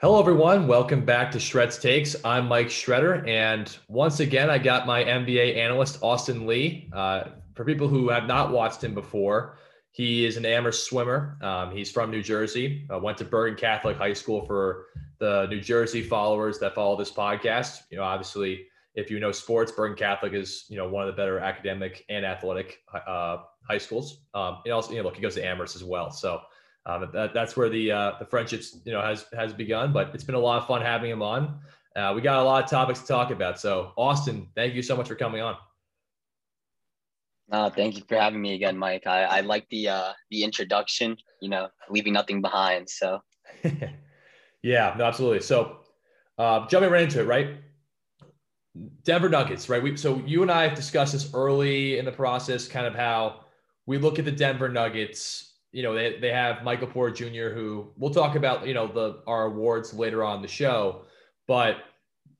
[0.00, 0.68] Hello, everyone.
[0.68, 2.14] Welcome back to Shreds Takes.
[2.24, 6.88] I'm Mike Shredder, and once again, I got my NBA analyst, Austin Lee.
[6.92, 7.24] Uh,
[7.54, 9.58] for people who have not watched him before,
[9.90, 11.36] he is an Amherst swimmer.
[11.42, 14.86] Um, he's from New Jersey, uh, went to Bergen Catholic High School for
[15.18, 17.80] the New Jersey followers that follow this podcast.
[17.90, 21.20] You know, obviously, if you know sports, Bergen Catholic is, you know, one of the
[21.20, 23.38] better academic and athletic uh,
[23.68, 24.20] high schools.
[24.32, 26.12] Um, and also, you know, look, he goes to Amherst as well.
[26.12, 26.40] So,
[26.88, 29.92] um, that, that's where the uh, the friendships you know has has begun.
[29.92, 31.60] But it's been a lot of fun having him on.
[31.94, 33.60] Uh, we got a lot of topics to talk about.
[33.60, 35.56] So Austin, thank you so much for coming on.
[37.50, 39.06] Uh, thank you for having me again, Mike.
[39.06, 41.16] I, I like the uh, the introduction.
[41.42, 42.88] You know, leaving nothing behind.
[42.88, 43.20] So.
[44.62, 45.40] yeah, no, absolutely.
[45.40, 45.80] So,
[46.38, 47.56] uh, jumping right into it, right?
[49.04, 49.82] Denver Nuggets, right?
[49.82, 53.40] We so you and I have discussed this early in the process, kind of how
[53.86, 57.92] we look at the Denver Nuggets you know, they, they have Michael Porter Jr., who
[57.96, 61.02] we'll talk about, you know, the our awards later on the show.
[61.46, 61.76] But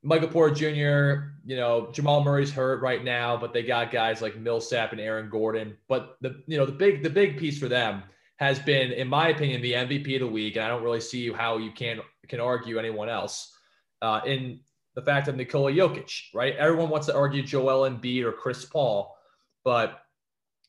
[0.02, 4.38] Michael Porter Jr., you know, Jamal Murray's hurt right now, but they got guys like
[4.38, 5.76] Millsap and Aaron Gordon.
[5.88, 8.02] But the you know, the big the big piece for them
[8.36, 10.56] has been, in my opinion, the MVP of the week.
[10.56, 13.54] And I don't really see how you can can argue anyone else.
[14.00, 14.60] Uh, in
[14.94, 16.54] the fact of Nikola Jokic, right?
[16.56, 19.16] Everyone wants to argue Joel Embiid or Chris Paul,
[19.64, 20.00] but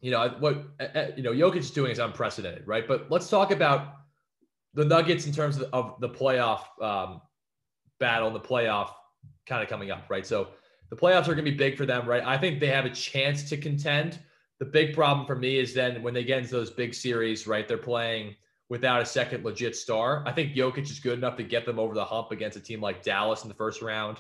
[0.02, 0.66] you know what
[1.18, 2.88] you know Jokic is doing is unprecedented, right?
[2.88, 3.96] But let's talk about
[4.74, 7.22] the Nuggets in terms of, of the playoff um,
[8.00, 8.92] battle, the playoff
[9.46, 10.26] kind of coming up, right?
[10.26, 10.50] So
[10.90, 12.24] the playoffs are going to be big for them, right?
[12.24, 14.20] I think they have a chance to contend.
[14.60, 17.68] The big problem for me is then when they get into those big series, right?
[17.68, 18.36] They're playing
[18.70, 20.24] without a second legit star.
[20.26, 22.82] I think Jokic is good enough to get them over the hump against a team
[22.82, 24.18] like Dallas in the first round.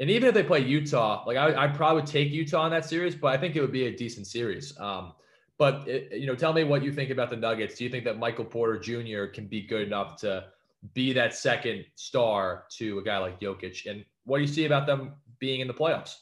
[0.00, 3.14] And even if they play Utah, like I, I'd probably take Utah in that series,
[3.14, 4.78] but I think it would be a decent series.
[4.80, 5.12] Um,
[5.56, 7.76] but it, you know, tell me what you think about the Nuggets.
[7.76, 9.26] Do you think that Michael Porter Jr.
[9.26, 10.46] can be good enough to
[10.94, 13.88] be that second star to a guy like Jokic?
[13.88, 16.16] And what do you see about them being in the playoffs?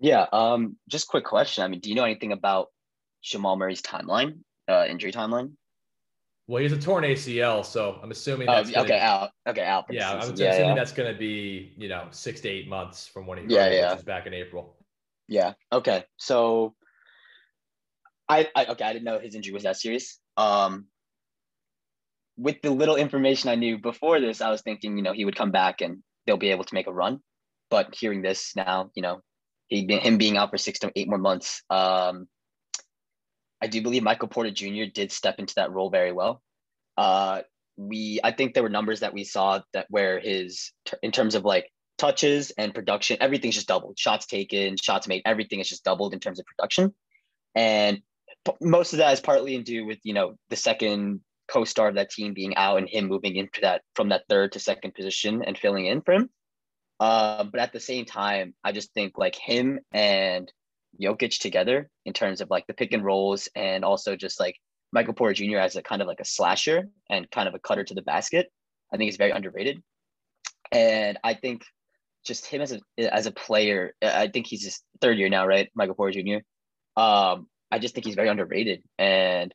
[0.00, 1.62] Yeah, um, just quick question.
[1.62, 2.68] I mean, do you know anything about
[3.22, 5.52] Jamal Murray's timeline, uh, injury timeline?
[6.52, 9.30] Well, he's a torn ACL, so I'm assuming oh, that's oh, okay, be, out.
[9.48, 9.86] Okay, out.
[9.88, 10.74] Yeah, I'm assuming yeah, yeah.
[10.74, 13.94] that's going to be you know six to eight months from when he yeah, yeah.
[14.04, 14.76] back in April.
[15.28, 15.54] Yeah.
[15.72, 16.04] Okay.
[16.18, 16.74] So,
[18.28, 20.20] I, I okay, I didn't know his injury was that serious.
[20.36, 20.88] Um,
[22.36, 25.36] with the little information I knew before this, I was thinking you know he would
[25.36, 27.20] come back and they'll be able to make a run.
[27.70, 29.22] But hearing this now, you know,
[29.68, 32.26] he him being out for six to eight more months, um,
[33.62, 34.84] I do believe Michael Porter Jr.
[34.92, 36.42] did step into that role very well.
[36.96, 37.42] Uh,
[37.76, 41.44] we, I think there were numbers that we saw that where his, in terms of
[41.44, 43.98] like touches and production, everything's just doubled.
[43.98, 46.92] Shots taken, shots made, everything is just doubled in terms of production.
[47.54, 48.02] And
[48.60, 52.10] most of that is partly in due with, you know, the second co-star of that
[52.10, 55.56] team being out and him moving into that from that third to second position and
[55.56, 56.30] filling in for him.
[56.98, 60.52] Uh, but at the same time, I just think like him and
[61.00, 64.56] Jokic together in terms of like the pick and rolls and also just like
[64.92, 65.58] Michael Porter Jr.
[65.58, 68.50] as a kind of like a slasher and kind of a cutter to the basket.
[68.92, 69.82] I think he's very underrated.
[70.70, 71.62] And I think
[72.24, 75.70] just him as a as a player, I think he's his third year now, right?
[75.74, 77.00] Michael Porter Jr.
[77.00, 78.82] Um, I just think he's very underrated.
[78.98, 79.54] And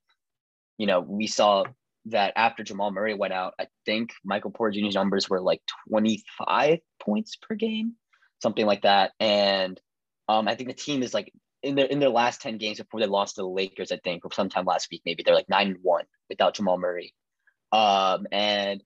[0.77, 1.65] you know, we saw
[2.05, 6.79] that after Jamal Murray went out, I think Michael Porter Jr.'s numbers were like 25
[7.01, 7.93] points per game,
[8.41, 9.11] something like that.
[9.19, 9.79] And
[10.27, 11.31] um, I think the team is like
[11.63, 14.25] in their in their last 10 games before they lost to the Lakers, I think,
[14.25, 17.13] or sometime last week, maybe they're like nine and one without Jamal Murray.
[17.71, 18.83] Um, and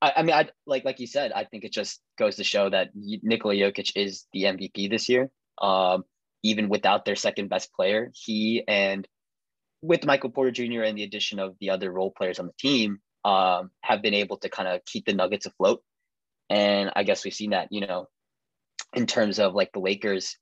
[0.00, 2.70] I, I mean, I like like you said, I think it just goes to show
[2.70, 5.30] that Nikola Jokic is the MVP this year.
[5.60, 6.04] Um,
[6.42, 9.06] even without their second best player, he and
[9.82, 10.82] with Michael Porter Jr.
[10.82, 14.38] and the addition of the other role players on the team, um, have been able
[14.38, 15.82] to kind of keep the Nuggets afloat.
[16.50, 18.06] And I guess we've seen that, you know,
[18.94, 20.36] in terms of like the Lakers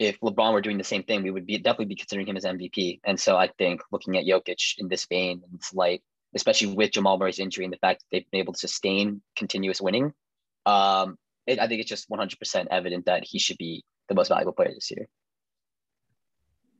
[0.00, 2.44] if LeBron were doing the same thing, we would be definitely be considering him as
[2.44, 3.00] MVP.
[3.04, 6.02] And so I think looking at Jokic in this vein and light,
[6.34, 9.78] especially with Jamal Murray's injury and the fact that they've been able to sustain continuous
[9.78, 10.14] winning,
[10.64, 14.54] um, it, I think it's just 100% evident that he should be the most valuable
[14.54, 15.06] player this year.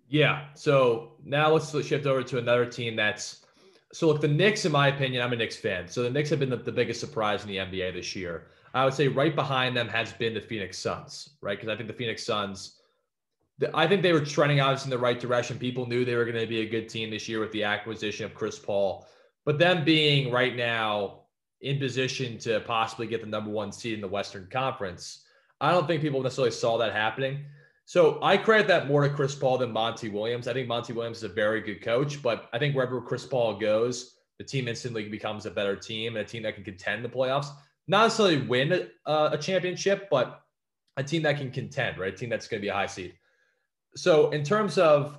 [0.09, 0.47] Yeah.
[0.55, 3.45] So now let's shift over to another team that's
[3.93, 5.89] so look, the Knicks, in my opinion, I'm a Knicks fan.
[5.89, 8.47] So the Knicks have been the, the biggest surprise in the NBA this year.
[8.73, 11.59] I would say right behind them has been the Phoenix Suns, right?
[11.59, 12.80] Because I think the Phoenix Suns
[13.75, 15.59] I think they were trending obviously in the right direction.
[15.59, 18.25] People knew they were going to be a good team this year with the acquisition
[18.25, 19.07] of Chris Paul.
[19.45, 21.23] But them being right now
[21.61, 25.25] in position to possibly get the number one seed in the Western Conference,
[25.61, 27.45] I don't think people necessarily saw that happening.
[27.85, 30.47] So I credit that more to Chris Paul than Monty Williams.
[30.47, 33.59] I think Monty Williams is a very good coach, but I think wherever Chris Paul
[33.59, 37.09] goes, the team instantly becomes a better team and a team that can contend the
[37.09, 37.49] playoffs.
[37.89, 40.41] Not necessarily win a, a championship, but
[40.97, 42.15] a team that can contend, right?
[42.15, 43.15] A team that's going to be a high seed.
[43.97, 45.19] So, in terms of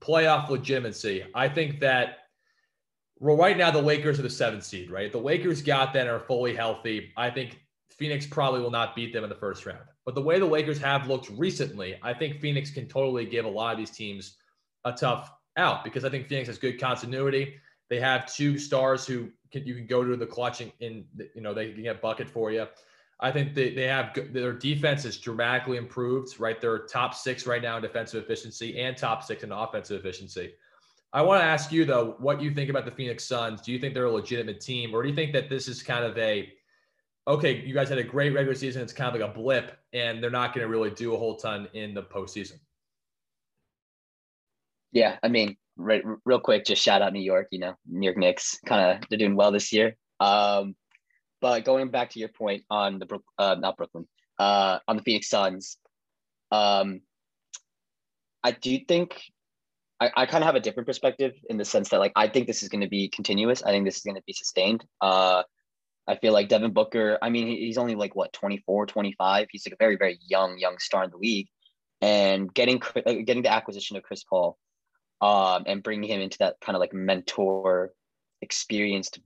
[0.00, 2.18] playoff legitimacy, I think that
[3.20, 5.12] well, right now the Lakers are the seventh seed, right?
[5.12, 7.12] The Lakers got that are fully healthy.
[7.18, 7.60] I think
[7.90, 9.84] Phoenix probably will not beat them in the first round.
[10.06, 13.48] But the way the Lakers have looked recently, I think Phoenix can totally give a
[13.48, 14.38] lot of these teams
[14.86, 17.56] a tough out because I think Phoenix has good continuity.
[17.90, 21.04] They have two stars who can, you can go to the clutching in,
[21.34, 22.66] you know, they can get bucket for you.
[23.22, 26.60] I think they, they have their defense is dramatically improved, right?
[26.60, 30.54] They're top six right now in defensive efficiency and top six in offensive efficiency.
[31.12, 33.60] I want to ask you though, what you think about the Phoenix Suns?
[33.60, 36.04] Do you think they're a legitimate team, or do you think that this is kind
[36.04, 36.52] of a
[37.28, 40.22] okay, you guys had a great regular season, it's kind of like a blip, and
[40.22, 42.58] they're not going to really do a whole ton in the postseason?
[44.92, 47.48] Yeah, I mean, real quick, just shout out New York.
[47.50, 49.96] You know, New York Knicks, kind of they're doing well this year.
[50.18, 50.74] Um,
[51.40, 54.06] but going back to your point on the Brook, uh, not Brooklyn,
[54.38, 55.76] uh, on the Phoenix Suns,
[56.50, 57.00] um,
[58.42, 59.22] I do think
[60.00, 62.46] I, I kind of have a different perspective in the sense that like I think
[62.46, 63.62] this is going to be continuous.
[63.62, 64.84] I think this is going to be sustained.
[65.00, 65.42] Uh,
[66.08, 69.46] I feel like Devin Booker, I mean, he's only like what 24, 25.
[69.50, 71.48] He's like a very, very young, young star in the league.
[72.00, 74.58] And getting getting the acquisition of Chris Paul
[75.20, 77.92] um, and bringing him into that kind of like mentor
[78.40, 79.20] experienced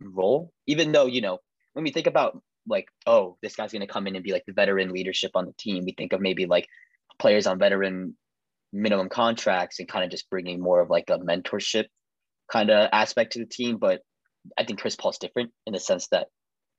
[0.00, 1.38] role, even though, you know,
[1.72, 4.44] when we think about like, oh, this guy's going to come in and be like
[4.46, 6.68] the veteran leadership on the team, we think of maybe like
[7.18, 8.16] players on veteran
[8.72, 11.86] minimum contracts and kind of just bringing more of like a mentorship
[12.50, 13.76] kind of aspect to the team.
[13.78, 14.02] But
[14.58, 16.28] I think Chris Paul's different in the sense that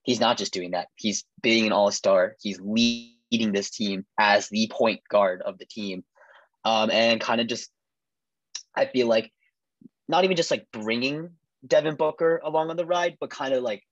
[0.03, 0.88] he's not just doing that.
[0.95, 2.35] He's being an all star.
[2.41, 6.03] He's leading this team as the point guard of the team.
[6.63, 7.71] Um, and kind of just,
[8.75, 9.31] I feel like
[10.07, 11.31] not even just like bringing
[11.65, 13.83] Devin Booker along on the ride, but kind of like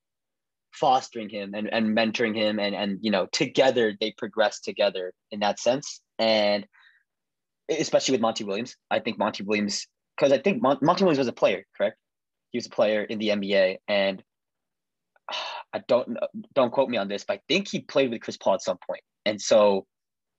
[0.71, 5.39] fostering him and, and mentoring him and and you know together they progress together in
[5.39, 6.01] that sense.
[6.17, 6.65] And
[7.69, 9.87] especially with Monty Williams I think Monty Williams
[10.17, 11.97] because I think Mon- Monty Williams was a player correct?
[12.51, 14.23] He was a player in the NBA and
[15.73, 16.17] I don't
[16.55, 18.77] don't quote me on this but I think he played with Chris Paul at some
[18.85, 19.01] point.
[19.25, 19.85] And so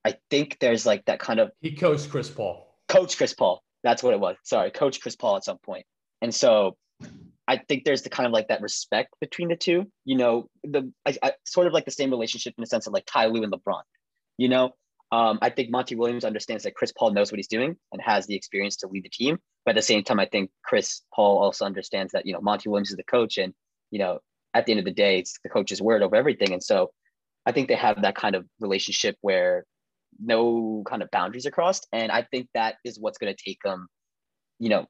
[0.04, 2.66] I think there's like that kind of he coached Chris Paul.
[2.88, 3.62] Coach Chris Paul.
[3.82, 4.36] That's what it was.
[4.44, 5.86] Sorry coach Chris Paul at some point.
[6.22, 6.76] And so
[7.50, 9.90] I think there's the kind of like that respect between the two.
[10.04, 12.92] You know, the I, I, sort of like the same relationship in the sense of
[12.92, 13.82] like Ty Lue and LeBron.
[14.38, 14.70] You know,
[15.10, 18.26] um, I think Monty Williams understands that Chris Paul knows what he's doing and has
[18.26, 19.40] the experience to lead the team.
[19.64, 22.68] But at the same time, I think Chris Paul also understands that you know Monty
[22.68, 23.52] Williams is the coach, and
[23.90, 24.20] you know
[24.54, 26.52] at the end of the day, it's the coach's word over everything.
[26.52, 26.92] And so,
[27.46, 29.64] I think they have that kind of relationship where
[30.20, 33.58] no kind of boundaries are crossed, and I think that is what's going to take
[33.64, 33.88] them,
[34.60, 34.86] you know,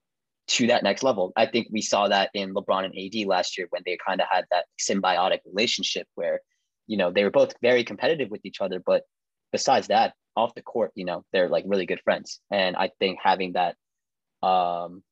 [0.48, 1.32] to that next level.
[1.36, 4.26] I think we saw that in LeBron and AD last year when they kind of
[4.30, 6.40] had that symbiotic relationship where,
[6.86, 8.80] you know, they were both very competitive with each other.
[8.84, 9.04] But
[9.52, 12.40] besides that, off the court, you know, they're like really good friends.
[12.50, 13.76] And I think having that
[14.42, 15.02] um,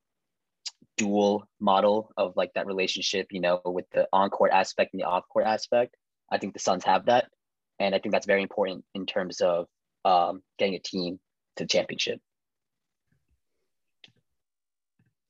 [0.97, 5.07] dual model of like that relationship, you know, with the on court aspect and the
[5.07, 5.97] off court aspect,
[6.31, 7.29] I think the Suns have that.
[7.79, 9.67] And I think that's very important in terms of
[10.05, 11.21] um, getting a team
[11.57, 12.21] to the championship.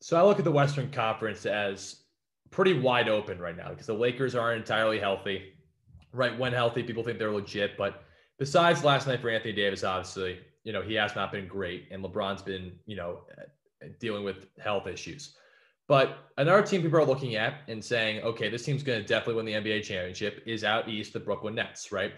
[0.00, 2.02] So I look at the Western Conference as
[2.50, 5.52] pretty wide open right now because the Lakers aren't entirely healthy.
[6.12, 7.76] Right when healthy, people think they're legit.
[7.76, 8.02] But
[8.38, 11.88] besides last night for Anthony Davis, obviously, you know, he has not been great.
[11.90, 15.34] And LeBron's been, you know, uh, dealing with health issues.
[15.88, 19.34] But another team people are looking at and saying, okay, this team's going to definitely
[19.42, 22.12] win the NBA championship is out east, the Brooklyn Nets, right?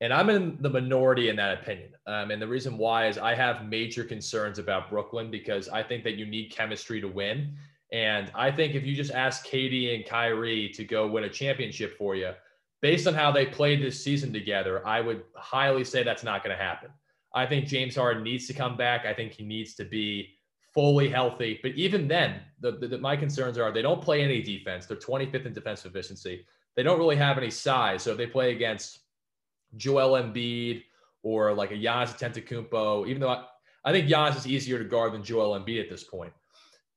[0.00, 1.90] And I'm in the minority in that opinion.
[2.06, 6.04] Um, and the reason why is I have major concerns about Brooklyn because I think
[6.04, 7.56] that you need chemistry to win.
[7.92, 11.96] And I think if you just ask KD and Kyrie to go win a championship
[11.98, 12.32] for you,
[12.80, 16.56] based on how they played this season together, I would highly say that's not going
[16.56, 16.90] to happen.
[17.34, 19.04] I think James Harden needs to come back.
[19.04, 20.34] I think he needs to be
[20.74, 21.58] fully healthy.
[21.62, 24.86] But even then, the, the, my concerns are they don't play any defense.
[24.86, 26.46] They're 25th in defensive efficiency.
[26.76, 28.02] They don't really have any size.
[28.02, 29.00] So if they play against
[29.76, 30.84] Joel Embiid
[31.22, 33.44] or like a Giannis Antetokounmpo, even though I,
[33.84, 36.32] I think Giannis is easier to guard than Joel Embiid at this point.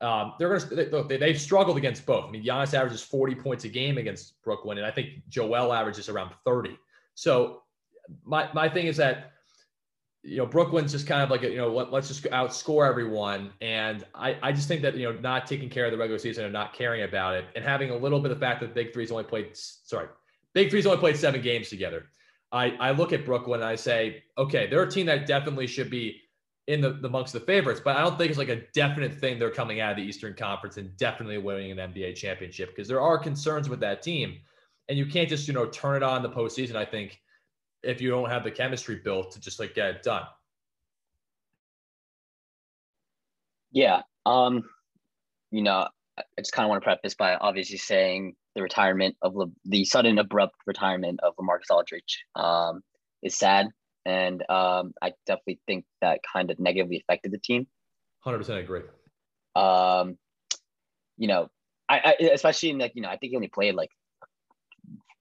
[0.02, 2.26] Um, they're going to they, have struggled against both.
[2.26, 6.10] I mean, Giannis averages 40 points a game against Brooklyn, and I think Joel averages
[6.10, 6.78] around 30.
[7.14, 7.62] So
[8.26, 9.34] my my thing is that
[10.24, 13.52] you know Brooklyn's just kind of like a, you know let, us just outscore everyone,
[13.62, 16.46] and I I just think that you know not taking care of the regular season
[16.46, 18.94] and not caring about it, and having a little bit of the fact that Big
[18.94, 20.08] Three's only played sorry
[20.54, 22.08] Big Three's only played seven games together
[22.52, 25.90] I, I look at Brooklyn and I say, okay, they're a team that definitely should
[25.90, 26.22] be
[26.68, 29.50] in the, amongst the favorites, but I don't think it's like a definite thing they're
[29.50, 33.18] coming out of the Eastern Conference and definitely winning an NBA championship because there are
[33.18, 34.40] concerns with that team.
[34.90, 37.22] And you can't just, you know, turn it on the postseason, I think,
[37.84, 40.24] if you don't have the chemistry built to just like get it done.
[43.72, 44.02] Yeah.
[44.26, 44.64] Um,
[45.52, 49.36] you know, I just kind of want to preface by obviously saying the retirement of
[49.36, 52.82] Le- the sudden abrupt retirement of LaMarcus Aldridge um,
[53.24, 53.68] is sad,
[54.06, 57.68] and um, I definitely think that kind of negatively affected the team.
[58.20, 58.82] Hundred percent agree.
[59.56, 60.18] Um,
[61.18, 61.50] you know,
[61.90, 63.90] I, I especially in like you know I think he only played like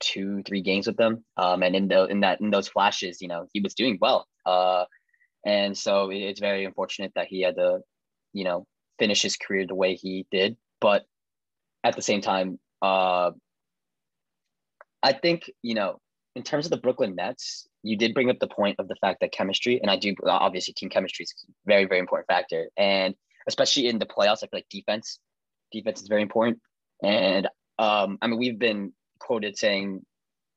[0.00, 3.28] two three games with them, um, and in the in that in those flashes, you
[3.28, 4.26] know, he was doing well.
[4.46, 4.84] Uh,
[5.44, 7.80] and so it's very unfortunate that he had to,
[8.32, 8.66] you know,
[8.98, 10.56] finish his career the way he did.
[10.80, 11.04] But
[11.84, 13.30] at the same time, uh,
[15.02, 16.00] I think you know,
[16.36, 19.20] in terms of the Brooklyn Nets, you did bring up the point of the fact
[19.20, 21.34] that chemistry, and I do obviously team chemistry is
[21.66, 23.14] very very important factor, and
[23.46, 25.18] especially in the playoffs, I feel like defense,
[25.72, 26.60] defense is very important.
[27.02, 30.02] And um, I mean, we've been quoted saying,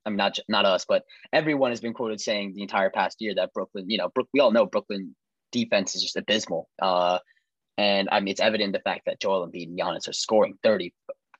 [0.05, 3.33] I mean, not not us, but everyone has been quoted saying the entire past year
[3.35, 5.15] that Brooklyn, you know, Brook, we all know Brooklyn
[5.51, 6.67] defense is just abysmal.
[6.81, 7.19] Uh,
[7.77, 10.93] and I mean, it's evident the fact that Joel Embiid and Giannis are scoring 30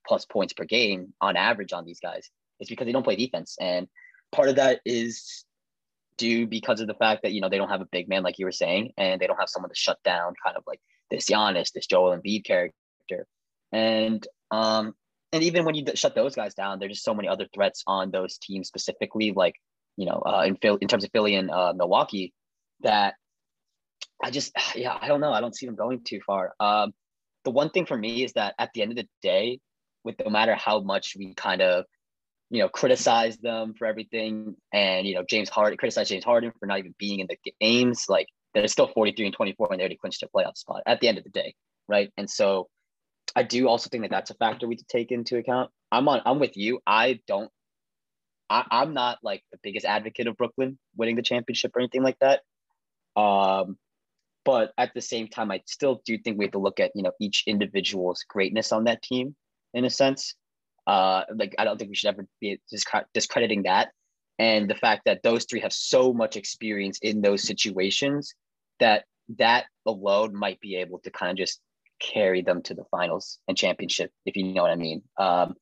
[0.05, 2.29] plus points per game on average on these guys.
[2.59, 3.57] It's because they don't play defense.
[3.59, 3.87] And
[4.31, 5.45] part of that is
[6.17, 8.39] due because of the fact that, you know, they don't have a big man, like
[8.39, 10.79] you were saying, and they don't have someone to shut down kind of like
[11.09, 13.27] this Giannis, this Joel Embiid character.
[13.71, 14.93] And, um,
[15.31, 18.11] and even when you shut those guys down, there's just so many other threats on
[18.11, 19.55] those teams specifically, like,
[19.97, 22.33] you know, uh, in, Phil, in terms of Philly and uh, Milwaukee,
[22.81, 23.15] that
[24.23, 25.33] I just, yeah, I don't know.
[25.33, 26.53] I don't see them going too far.
[26.59, 26.93] Um,
[27.43, 29.59] the one thing for me is that at the end of the day,
[30.03, 31.85] with no matter how much we kind of,
[32.49, 36.65] you know, criticize them for everything, and you know, James Harden criticize James Harden for
[36.65, 39.97] not even being in the games, like they're still 43 and 24 and they already
[39.97, 41.55] clinched a playoff spot at the end of the day,
[41.87, 42.11] right?
[42.17, 42.67] And so,
[43.35, 45.71] I do also think that that's a factor we to take into account.
[45.91, 46.21] I'm on.
[46.25, 46.79] I'm with you.
[46.85, 47.49] I don't.
[48.49, 52.19] I, I'm not like the biggest advocate of Brooklyn winning the championship or anything like
[52.19, 52.41] that.
[53.15, 53.77] Um,
[54.45, 57.03] but at the same time, I still do think we have to look at you
[57.03, 59.35] know each individual's greatness on that team
[59.73, 60.35] in a sense.
[60.85, 62.59] Uh, like I don't think we should ever be
[63.13, 63.91] discrediting that,
[64.37, 68.33] and the fact that those three have so much experience in those situations
[68.79, 69.05] that
[69.37, 71.61] that alone might be able to kind of just
[71.99, 75.03] carry them to the finals and championship, if you know what I mean.
[75.17, 75.55] Um,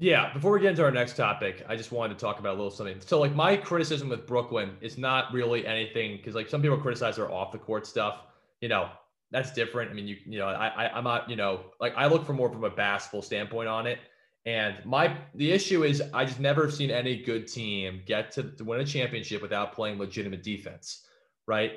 [0.00, 2.56] yeah, before we get into our next topic, I just wanted to talk about a
[2.56, 2.98] little something.
[3.00, 7.16] So, like, my criticism with Brooklyn is not really anything because, like, some people criticize
[7.16, 8.22] their off the court stuff.
[8.62, 8.88] You know,
[9.30, 9.90] that's different.
[9.90, 12.32] I mean, you you know, I, I I'm not you know like I look for
[12.32, 13.98] more from a basketball standpoint on it.
[14.46, 18.42] And my the issue is I just never have seen any good team get to,
[18.42, 21.04] to win a championship without playing legitimate defense,
[21.46, 21.72] right?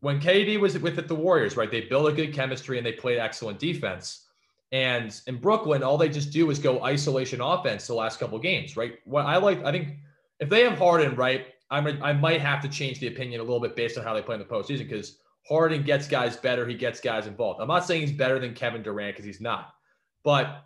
[0.00, 3.18] When KD was with the Warriors, right, they built a good chemistry and they played
[3.18, 4.26] excellent defense.
[4.72, 8.76] And in Brooklyn, all they just do is go isolation offense the last couple games,
[8.76, 8.94] right?
[9.04, 9.96] What I like, I think
[10.40, 13.60] if they have Harden, right, I'm I might have to change the opinion a little
[13.60, 15.18] bit based on how they play in the postseason because
[15.48, 17.60] Harden gets guys better, he gets guys involved.
[17.60, 19.74] I'm not saying he's better than Kevin Durant because he's not,
[20.22, 20.64] but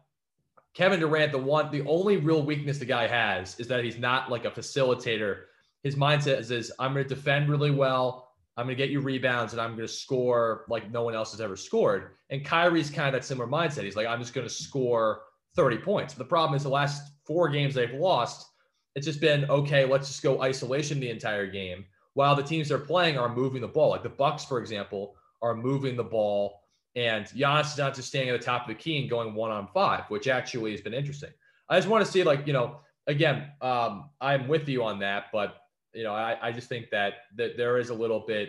[0.77, 4.31] Kevin Durant, the one, the only real weakness the guy has is that he's not
[4.31, 5.45] like a facilitator.
[5.83, 8.29] His mindset is, is I'm going to defend really well.
[8.59, 11.31] I'm going to get you rebounds and I'm going to score like no one else
[11.31, 12.11] has ever scored.
[12.29, 13.85] And Kyrie's kind of that similar mindset.
[13.85, 15.23] He's like, I'm just going to score
[15.55, 16.13] 30 points.
[16.13, 18.47] But the problem is the last four games they've lost,
[18.95, 22.79] it's just been okay, let's just go isolation the entire game while the teams they're
[22.79, 23.91] playing are moving the ball.
[23.91, 26.63] Like the Bucks, for example, are moving the ball.
[26.95, 29.51] And Giannis is not just standing at the top of the key and going one
[29.51, 31.29] on five, which actually has been interesting.
[31.69, 35.25] I just want to see, like, you know, again, um, I'm with you on that,
[35.31, 35.57] but
[35.93, 38.49] you know, I, I just think that that there is a little bit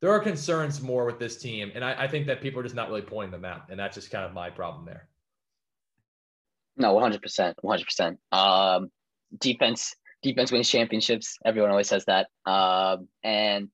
[0.00, 2.76] there are concerns more with this team, and I, I think that people are just
[2.76, 5.08] not really pointing them out, and that's just kind of my problem there.
[6.76, 8.18] No, one hundred percent, one hundred percent.
[8.30, 8.90] Um,
[9.38, 11.36] defense, defense wins championships.
[11.44, 12.28] Everyone always says that.
[12.46, 13.68] Um, and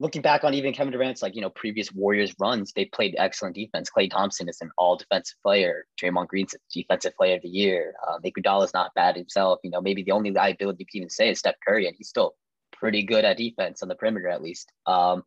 [0.00, 3.54] looking back on even Kevin Durant's like you know previous Warriors runs, they played excellent
[3.54, 3.90] defense.
[3.94, 5.86] Klay Thompson is an all defensive player.
[6.00, 7.94] Draymond Green's a defensive player of the year.
[8.06, 9.60] Uh, Iguodala is not bad himself.
[9.62, 12.08] You know maybe the only liability you can even say is Steph Curry, and he's
[12.08, 12.34] still
[12.72, 14.70] pretty good at defense on the perimeter at least.
[14.86, 15.22] Um,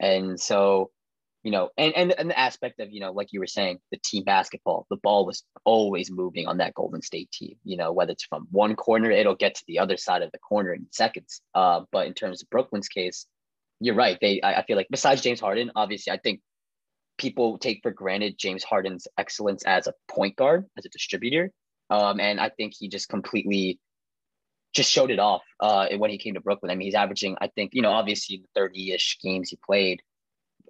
[0.00, 0.90] and so
[1.44, 3.98] you know, and, and and the aspect of you know, like you were saying, the
[3.98, 7.56] team basketball, the ball was always moving on that Golden State team.
[7.64, 10.38] You know, whether it's from one corner, it'll get to the other side of the
[10.38, 11.40] corner in seconds.
[11.54, 13.26] Uh, but in terms of Brooklyn's case,
[13.80, 14.18] you're right.
[14.20, 16.40] They, I, I feel like besides James Harden, obviously, I think
[17.18, 21.50] people take for granted James Harden's excellence as a point guard, as a distributor.
[21.90, 23.78] Um, and I think he just completely
[24.74, 26.70] just showed it off uh, when he came to Brooklyn.
[26.70, 30.02] I mean, he's averaging, I think, you know, obviously the 30 ish games he played,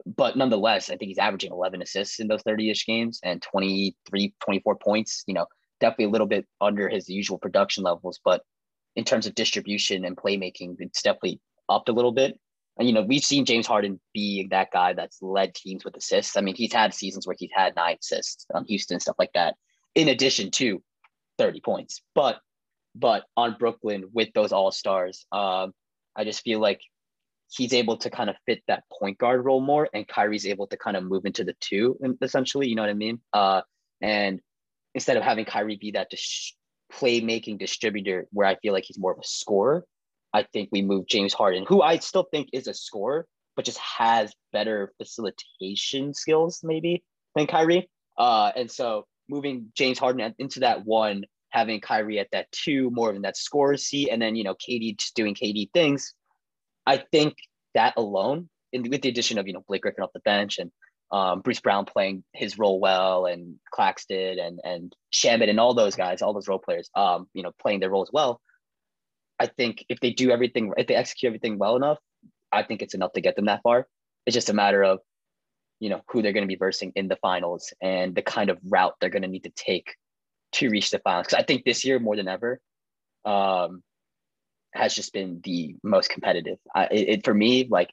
[0.07, 4.35] but nonetheless, I think he's averaging 11 assists in those 30 ish games and 23,
[4.41, 5.25] 24 points.
[5.27, 5.47] You know,
[5.81, 8.43] definitely a little bit under his usual production levels, but
[8.97, 12.39] in terms of distribution and playmaking, it's definitely upped a little bit.
[12.79, 16.37] And, you know, we've seen James Harden be that guy that's led teams with assists.
[16.37, 19.57] I mean, he's had seasons where he's had nine assists on Houston, stuff like that,
[19.95, 20.83] in addition to
[21.39, 22.03] 30 points.
[22.15, 22.39] But
[22.95, 25.73] but on Brooklyn with those all stars, um,
[26.17, 26.81] I just feel like
[27.51, 30.77] he's able to kind of fit that point guard role more, and Kyrie's able to
[30.77, 32.69] kind of move into the two, essentially.
[32.69, 33.21] You know what I mean?
[33.33, 33.63] Uh,
[34.01, 34.41] and
[34.95, 36.55] instead of having Kyrie be that dis-
[36.93, 39.85] playmaking distributor, where I feel like he's more of a scorer,
[40.33, 43.27] I think we move James Harden, who I still think is a scorer,
[43.57, 47.03] but just has better facilitation skills maybe
[47.35, 47.91] than Kyrie.
[48.17, 53.11] Uh, and so moving James Harden into that one having Kyrie at that two, more
[53.11, 56.15] of that scorer seat, and then you know KD just doing KD things.
[56.89, 57.37] I think
[57.75, 60.73] that alone, in, with the addition of you know Blake Griffin off the bench and
[61.13, 65.97] um, Bruce Brown playing his role well, and Claxton and and Shamet and all those
[65.97, 68.41] guys, all those role players, um, you know, playing their roles well.
[69.39, 71.99] I think if they do everything, if they execute everything well enough,
[72.51, 73.87] I think it's enough to get them that far.
[74.27, 75.01] It's just a matter of,
[75.81, 78.59] you know, who they're going to be versing in the finals and the kind of
[78.65, 79.95] route they're going to need to take
[80.53, 81.27] to reach the finals.
[81.27, 82.61] Because I think this year more than ever,
[83.25, 83.83] um,
[84.75, 86.59] has just been the most competitive.
[86.77, 87.91] It, it, for me, like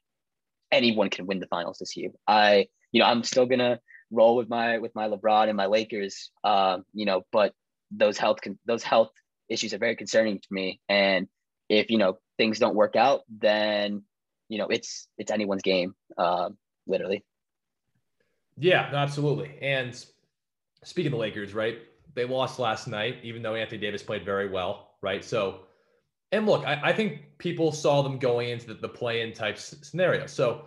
[0.71, 2.11] anyone can win the finals this year.
[2.27, 3.79] I, you know, I'm still gonna
[4.11, 6.31] roll with my with my LeBron and my Lakers.
[6.43, 7.53] Um, you know, but
[7.91, 9.11] those health con- those health
[9.49, 10.79] issues are very concerning to me.
[10.89, 11.27] And
[11.69, 14.03] if you know things don't work out, then
[14.49, 16.49] you know it's it's anyone's game, uh,
[16.87, 17.23] literally.
[18.57, 19.57] Yeah, absolutely.
[19.61, 19.93] And
[20.83, 21.79] speaking of the Lakers, right?
[22.15, 25.23] they lost last night, even though Anthony Davis played very well, right?
[25.23, 25.59] So,
[26.31, 30.25] and look, I, I think people saw them going into the, the play-in type scenario.
[30.27, 30.65] So,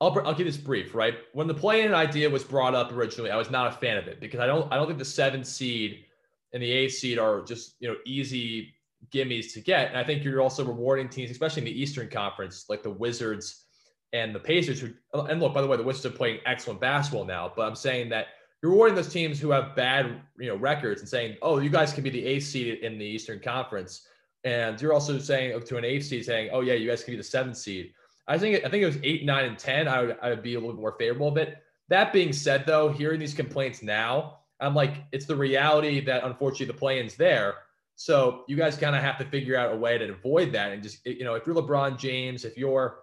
[0.00, 1.14] I'll, I'll give this brief, right?
[1.32, 4.20] When the play-in idea was brought up originally, I was not a fan of it
[4.20, 6.04] because I don't I don't think the seven seed
[6.52, 8.74] and the eight seed are just you know easy
[9.10, 9.88] gimmies to get.
[9.88, 13.64] And I think you're also rewarding teams, especially in the Eastern Conference, like the Wizards
[14.12, 14.80] and the Pacers.
[14.80, 17.52] Who uh, and look, by the way, the Wizards are playing excellent basketball now.
[17.54, 18.26] But I'm saying that
[18.62, 21.92] you're rewarding those teams who have bad, you know, records and saying, "Oh, you guys
[21.92, 24.06] can be the eighth seed in the Eastern Conference,"
[24.44, 27.18] and you're also saying to an eighth seed, saying, "Oh yeah, you guys can be
[27.18, 27.92] the seventh seed."
[28.28, 29.88] I think I think it was eight, nine, and ten.
[29.88, 31.58] I would I would be a little bit more favorable of it.
[31.88, 36.66] That being said, though, hearing these complaints now, I'm like, it's the reality that unfortunately
[36.66, 37.54] the play-in's there.
[37.94, 40.72] So you guys kind of have to figure out a way to avoid that.
[40.72, 42.98] And just you know, if you're LeBron James, if you're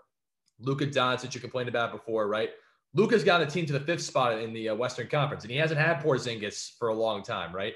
[0.59, 2.51] Luka Doncic, you complained about before, right?
[2.93, 5.57] Luka's got a team to the fifth spot in the uh, Western Conference, and he
[5.57, 7.73] hasn't had Porzingis for a long time, right?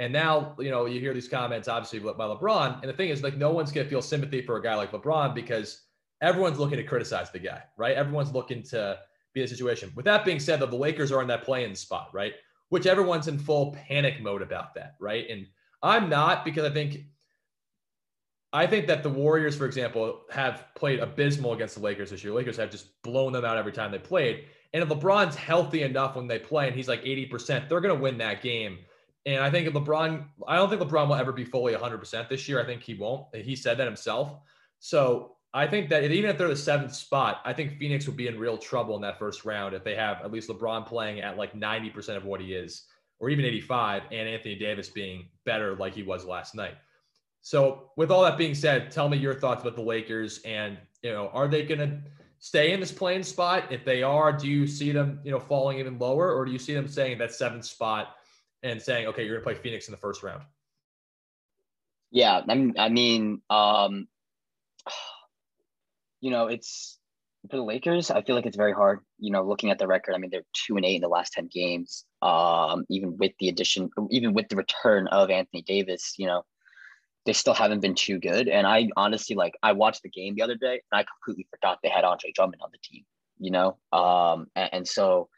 [0.00, 2.80] And now, you know, you hear these comments, obviously, by LeBron.
[2.80, 4.92] And the thing is, like, no one's going to feel sympathy for a guy like
[4.92, 5.82] LeBron because
[6.22, 7.94] everyone's looking to criticize the guy, right?
[7.94, 8.98] Everyone's looking to
[9.34, 9.92] be in a situation.
[9.94, 12.32] With that being said, though, the Lakers are in that play-in spot, right?
[12.70, 15.28] Which everyone's in full panic mode about that, right?
[15.28, 15.46] And
[15.82, 17.04] I'm not because I think
[18.52, 22.32] I think that the Warriors, for example, have played abysmal against the Lakers this year.
[22.32, 24.46] Lakers have just blown them out every time they played.
[24.72, 28.02] And if LeBron's healthy enough when they play and he's like 80%, they're going to
[28.02, 28.78] win that game.
[29.26, 32.60] And I think LeBron, I don't think LeBron will ever be fully 100% this year.
[32.60, 33.26] I think he won't.
[33.34, 34.38] He said that himself.
[34.78, 38.28] So I think that even if they're the seventh spot, I think Phoenix would be
[38.28, 41.36] in real trouble in that first round if they have at least LeBron playing at
[41.36, 42.84] like 90% of what he is,
[43.18, 46.74] or even 85, and Anthony Davis being better like he was last night.
[47.42, 51.10] So with all that being said, tell me your thoughts about the Lakers and, you
[51.10, 51.98] know, are they going to
[52.38, 53.64] stay in this play-in spot?
[53.70, 56.58] If they are, do you see them, you know, falling even lower, or do you
[56.58, 58.16] see them staying that seventh spot
[58.62, 60.42] and saying, okay, you're gonna play Phoenix in the first round?
[62.10, 64.08] Yeah, I mean, I mean, um,
[66.20, 66.98] you know, it's
[67.50, 68.10] for the Lakers.
[68.10, 69.00] I feel like it's very hard.
[69.18, 71.32] You know, looking at the record, I mean, they're two and eight in the last
[71.32, 72.04] ten games.
[72.20, 76.44] Um, even with the addition, even with the return of Anthony Davis, you know,
[77.26, 78.48] they still haven't been too good.
[78.48, 81.78] And I honestly like I watched the game the other day and I completely forgot
[81.82, 83.04] they had Andre Drummond on the team,
[83.38, 83.76] you know?
[83.92, 85.28] Um and, and so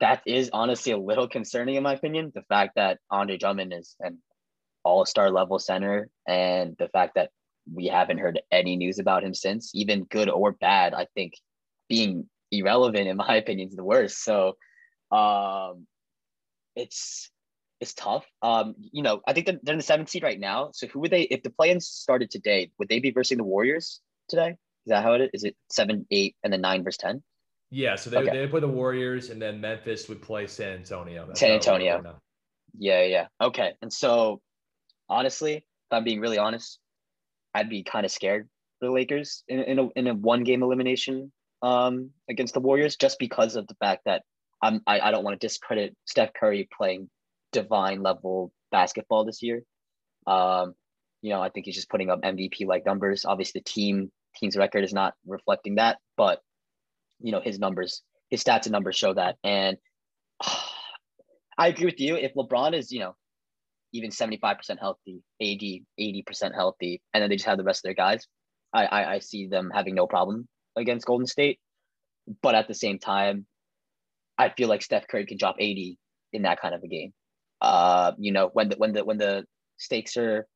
[0.00, 2.32] that is honestly a little concerning in my opinion.
[2.34, 4.18] The fact that Andre Drummond is an
[4.84, 7.30] all-star level center and the fact that
[7.72, 11.34] we haven't heard any news about him since, even good or bad, I think
[11.88, 14.24] being irrelevant in my opinion is the worst.
[14.24, 14.56] So
[15.10, 15.86] um
[16.76, 17.30] it's
[17.80, 18.26] it's tough.
[18.42, 20.70] Um, you know, I think they're, they're in the seventh seed right now.
[20.74, 24.00] So who would they, if the play-in started today, would they be versing the Warriors
[24.28, 24.50] today?
[24.50, 25.30] Is that how it is?
[25.32, 27.22] Is it seven, eight, and then nine versus 10?
[27.70, 27.96] Yeah.
[27.96, 28.30] So they, okay.
[28.30, 31.26] they would play the Warriors and then Memphis would play San Antonio.
[31.26, 32.20] That's San Antonio.
[32.78, 33.26] Yeah, yeah.
[33.40, 33.74] Okay.
[33.82, 34.40] And so,
[35.08, 36.78] honestly, if I'm being really honest,
[37.54, 40.62] I'd be kind of scared for the Lakers in, in a in a one game
[40.62, 44.22] elimination um against the Warriors just because of the fact that
[44.62, 47.10] I'm I, I don't want to discredit Steph Curry playing
[47.52, 49.62] divine level basketball this year.
[50.26, 50.74] Um,
[51.22, 53.24] you know, I think he's just putting up MVP like numbers.
[53.24, 56.40] Obviously, the team team's record is not reflecting that, but
[57.20, 59.36] you know, his numbers, his stats and numbers show that.
[59.44, 59.76] And
[60.44, 60.56] uh,
[61.58, 62.16] I agree with you.
[62.16, 63.14] If LeBron is, you know,
[63.92, 67.94] even 75% healthy, AD 80% healthy, and then they just have the rest of their
[67.94, 68.26] guys,
[68.72, 71.58] I, I, I see them having no problem against Golden State.
[72.42, 73.46] But at the same time,
[74.38, 75.98] I feel like Steph Curry can drop 80
[76.32, 77.12] in that kind of a game.
[77.60, 79.44] Uh, you know, when the when the when the
[79.76, 80.46] stakes are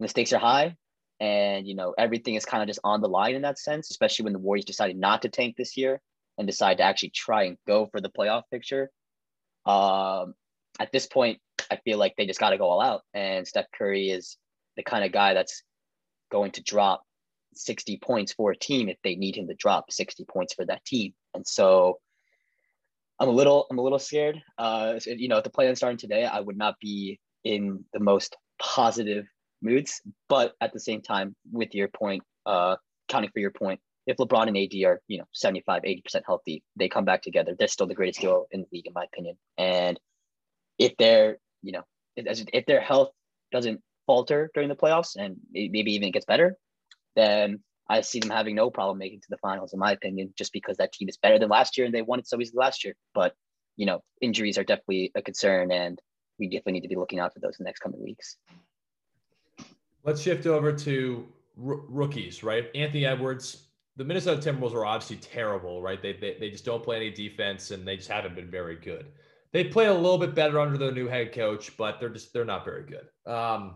[0.00, 0.74] the stakes are high
[1.20, 4.24] and you know everything is kind of just on the line in that sense, especially
[4.24, 6.00] when the Warriors decided not to tank this year
[6.38, 8.90] and decide to actually try and go for the playoff picture.
[9.66, 10.34] Um,
[10.80, 13.66] at this point, I feel like they just got to go all out, and Steph
[13.76, 14.38] Curry is
[14.76, 15.62] the kind of guy that's
[16.30, 17.02] going to drop
[17.54, 20.84] 60 points for a team if they need him to drop 60 points for that
[20.84, 21.12] team.
[21.34, 21.98] And so
[23.18, 24.40] I'm a little I'm a little scared.
[24.56, 28.36] Uh, you know, if the play starting today, I would not be in the most
[28.60, 29.26] positive
[29.60, 30.00] moods.
[30.28, 32.76] But at the same time, with your point, uh,
[33.08, 36.64] counting for your point, if LeBron and AD are you know 75, 80 percent healthy,
[36.76, 37.54] they come back together.
[37.56, 39.36] They're still the greatest duo in the league, in my opinion.
[39.58, 40.00] And
[40.78, 41.82] if they're you know
[42.16, 43.10] if, if their health
[43.52, 46.56] doesn't falter during the playoffs and maybe even gets better,
[47.14, 50.52] then I see them having no problem making to the finals, in my opinion, just
[50.52, 52.84] because that team is better than last year and they won it so easily last
[52.84, 52.94] year.
[53.14, 53.34] But
[53.76, 56.00] you know, injuries are definitely a concern, and
[56.38, 58.38] we definitely need to be looking out for those in the next coming weeks.
[60.02, 61.28] Let's shift over to
[61.62, 62.70] r- rookies, right?
[62.74, 63.67] Anthony Edwards.
[63.98, 66.00] The Minnesota Timberwolves are obviously terrible, right?
[66.00, 69.06] They, they, they just don't play any defense and they just haven't been very good.
[69.52, 72.44] They play a little bit better under their new head coach, but they're just they're
[72.44, 73.08] not very good.
[73.30, 73.74] Um,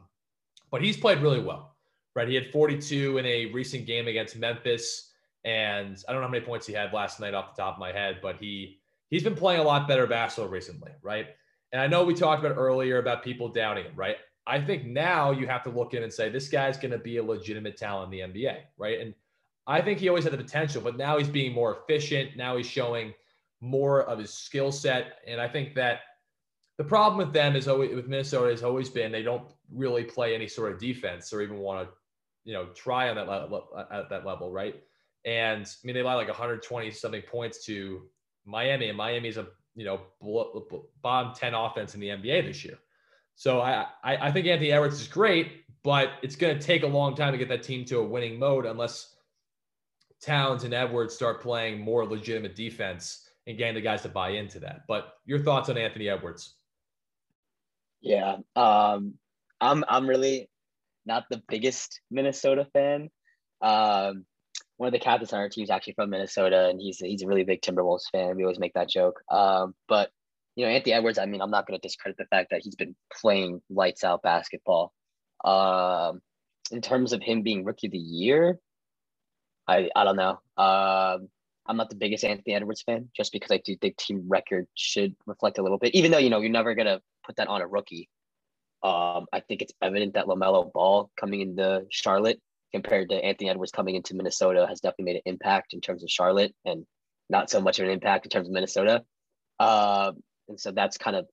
[0.70, 1.72] but he's played really well
[2.14, 2.28] right?
[2.28, 5.10] He had 42 in a recent game against Memphis,
[5.44, 7.80] and I don't know how many points he had last night off the top of
[7.80, 8.80] my head, but he
[9.10, 11.28] he's been playing a lot better basketball recently, right?
[11.72, 14.16] And I know we talked about earlier about people doubting him, right?
[14.46, 17.16] I think now you have to look in and say this guy's going to be
[17.16, 19.00] a legitimate talent in the NBA, right?
[19.00, 19.14] And
[19.66, 22.36] I think he always had the potential, but now he's being more efficient.
[22.36, 23.14] Now he's showing
[23.60, 26.00] more of his skill set, and I think that
[26.78, 30.34] the problem with them is always with Minnesota has always been they don't really play
[30.34, 31.94] any sort of defense or even want to
[32.44, 34.82] you know try on that level at that level, right?
[35.24, 38.02] And I mean they allowed like 120 something points to
[38.44, 39.46] Miami, and Miami's a
[39.76, 40.00] you know
[41.02, 42.78] bottom 10 offense in the NBA this year.
[43.36, 46.86] So I I, I think Anthony Edwards is great, but it's going to take a
[46.86, 49.11] long time to get that team to a winning mode unless
[50.22, 54.60] Towns and Edwards start playing more legitimate defense and getting the guys to buy into
[54.60, 54.82] that.
[54.86, 56.54] But your thoughts on Anthony Edwards?
[58.00, 59.14] Yeah, um,
[59.60, 60.48] I'm I'm really
[61.06, 63.10] not the biggest Minnesota fan.
[63.60, 64.24] Um,
[64.76, 67.26] one of the captains on our team is actually from Minnesota, and he's he's a
[67.26, 68.36] really big Timberwolves fan.
[68.36, 69.20] We always make that joke.
[69.30, 70.10] Um, but
[70.56, 71.18] you know, Anthony Edwards.
[71.18, 74.22] I mean, I'm not going to discredit the fact that he's been playing lights out
[74.22, 74.92] basketball.
[75.44, 76.20] Um,
[76.70, 78.58] in terms of him being rookie of the year,
[79.68, 80.40] I I don't know.
[80.56, 81.28] Um,
[81.66, 85.14] I'm not the biggest Anthony Edwards fan, just because I do think team record should
[85.26, 85.94] reflect a little bit.
[85.94, 88.08] Even though you know you're never gonna put that on a rookie.
[88.82, 92.40] Um, I think it's evident that LaMelo Ball coming into Charlotte
[92.72, 96.10] compared to Anthony Edwards coming into Minnesota has definitely made an impact in terms of
[96.10, 96.84] Charlotte and
[97.28, 99.04] not so much of an impact in terms of Minnesota.
[99.60, 100.12] Uh,
[100.48, 101.26] and so that's kind of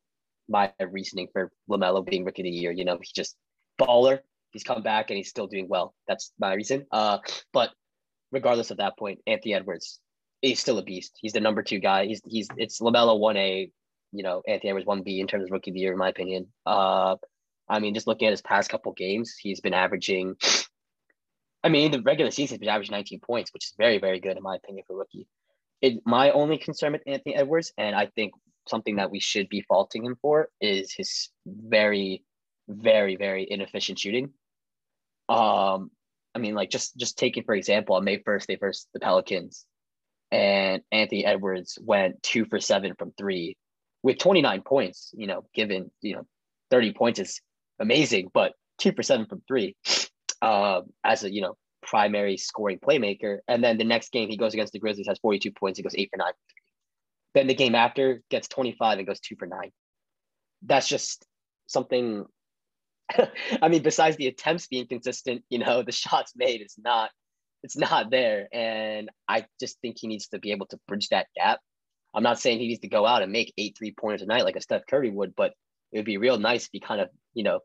[0.48, 2.72] my reasoning for LaMelo being rookie of the year.
[2.72, 3.36] You know, he's just
[3.80, 4.20] baller.
[4.52, 5.94] He's come back and he's still doing well.
[6.08, 6.86] That's my reason.
[6.92, 7.20] Uh,
[7.54, 7.72] but
[8.32, 10.00] regardless of that point, Anthony Edwards
[10.42, 11.18] is still a beast.
[11.20, 12.06] He's the number two guy.
[12.06, 13.72] He's he's it's LaMelo one A,
[14.12, 16.10] you know, Anthony Edwards one B in terms of rookie of the year, in my
[16.10, 16.48] opinion.
[16.65, 17.15] Uh,
[17.68, 20.36] I mean, just looking at his past couple games, he's been averaging.
[21.63, 24.38] I mean, the regular season, he's been averaging 19 points, which is very, very good
[24.38, 25.28] in my opinion for rookie.
[25.82, 28.34] It, my only concern with Anthony Edwards, and I think
[28.68, 32.24] something that we should be faulting him for, is his very,
[32.68, 34.32] very, very inefficient shooting.
[35.28, 35.92] Um,
[36.39, 39.65] I mean, like just just taking for example, on May first, they first the Pelicans,
[40.32, 43.58] and Anthony Edwards went two for seven from three,
[44.04, 45.12] with 29 points.
[45.13, 46.25] You know, given you know
[46.71, 47.41] 30 points is
[47.80, 49.75] amazing, but two for seven from three
[50.41, 53.39] uh, as a you know primary scoring playmaker.
[53.47, 55.78] And then the next game he goes against the Grizzlies has 42 points.
[55.78, 56.34] He goes eight for nine.
[57.34, 59.71] Then the game after gets 25 and goes two for nine.
[60.62, 61.25] That's just
[61.67, 62.25] something.
[63.62, 67.10] I mean, besides the attempts being consistent, you know, the shots made is not.
[67.62, 71.28] It's not there, and I just think he needs to be able to bridge that
[71.36, 71.60] gap.
[72.13, 74.45] I'm not saying he needs to go out and make eight three pointers a night
[74.45, 75.54] like a Steph Curry would, but
[75.91, 77.60] it would be real nice if he kind of, you know,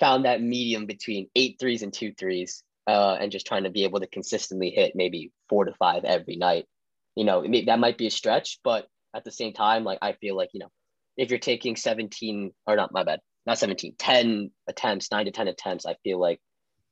[0.00, 3.84] found that medium between eight threes and two threes uh, and just trying to be
[3.84, 6.66] able to consistently hit maybe four to five every night.
[7.14, 10.36] You know, that might be a stretch, but at the same time, like I feel
[10.36, 10.70] like, you know,
[11.16, 15.48] if you're taking 17 or not, my bad, not 17, 10 attempts, nine to 10
[15.48, 16.40] attempts, I feel like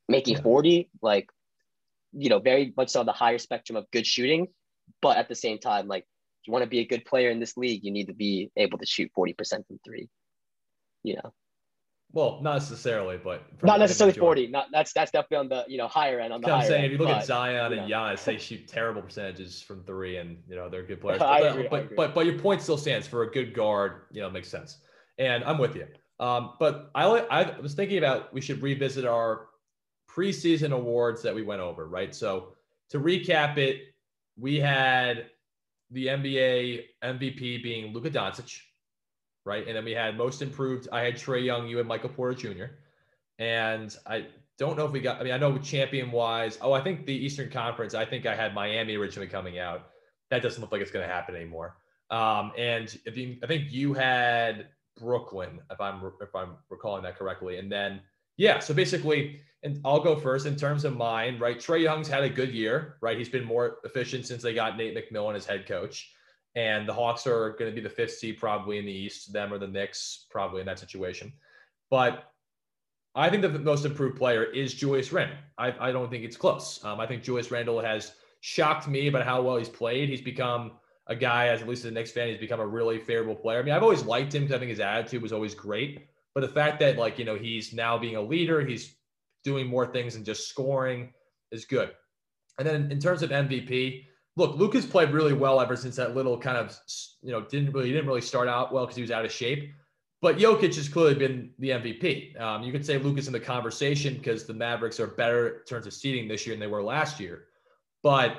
[0.07, 0.43] making yeah.
[0.43, 1.29] 40, like,
[2.13, 4.47] you know, very much on the higher spectrum of good shooting.
[5.01, 7.39] But at the same time, like, if you want to be a good player in
[7.39, 10.09] this league, you need to be able to shoot 40% from three,
[11.03, 11.33] you know?
[12.13, 14.47] Well, not necessarily, but not necessarily forty.
[14.47, 16.33] Not that's that's definitely on the you know higher end.
[16.33, 18.67] On the I'm saying end, if you look but, at Zion and Giannis, they shoot
[18.67, 21.19] terrible percentages from three, and you know they're good players.
[21.19, 24.01] But, agree, but, but but your point still stands for a good guard.
[24.11, 24.79] You know, makes sense,
[25.17, 25.87] and I'm with you.
[26.21, 29.47] Um, but I I was thinking about we should revisit our
[30.09, 32.15] preseason awards that we went over, right?
[32.15, 32.53] So
[32.91, 33.93] to recap it,
[34.37, 35.31] we had
[35.89, 38.61] the NBA MVP being Luka Doncic
[39.45, 39.67] right?
[39.67, 40.87] And then we had most improved.
[40.91, 42.65] I had Trae Young, you and Michael Porter Jr.
[43.39, 46.81] And I don't know if we got, I mean, I know champion wise, oh, I
[46.81, 49.87] think the Eastern Conference, I think I had Miami originally coming out.
[50.29, 51.77] That doesn't look like it's going to happen anymore.
[52.09, 54.67] Um, and I think you had
[55.01, 57.57] Brooklyn, if I'm if I'm recalling that correctly.
[57.57, 58.01] And then
[58.37, 61.57] yeah, so basically, and I'll go first in terms of mine, right?
[61.57, 63.17] Trae Young's had a good year, right?
[63.17, 66.11] He's been more efficient since they got Nate McMillan as head coach
[66.55, 69.31] and the Hawks are going to be the fifth seed probably in the East.
[69.31, 71.31] Them or the Knicks probably in that situation.
[71.89, 72.31] But
[73.15, 75.37] I think the most improved player is Julius Randle.
[75.57, 76.83] I, I don't think it's close.
[76.83, 80.09] Um, I think Julius Randle has shocked me about how well he's played.
[80.09, 80.73] He's become
[81.11, 83.59] a guy, as at least as a Knicks fan, he's become a really favorable player.
[83.59, 86.07] I mean, I've always liked him because I think his attitude was always great.
[86.33, 88.95] But the fact that like you know he's now being a leader, he's
[89.43, 91.13] doing more things than just scoring
[91.51, 91.91] is good.
[92.57, 94.05] And then in terms of MVP,
[94.37, 96.77] look, Luka's played really well ever since that little kind of,
[97.21, 99.71] you know, didn't really, didn't really start out well because he was out of shape.
[100.21, 102.39] But Jokic has clearly been the MVP.
[102.39, 105.87] Um, you could say Luka's in the conversation because the Mavericks are better in terms
[105.87, 107.45] of seeding this year than they were last year.
[108.03, 108.37] But,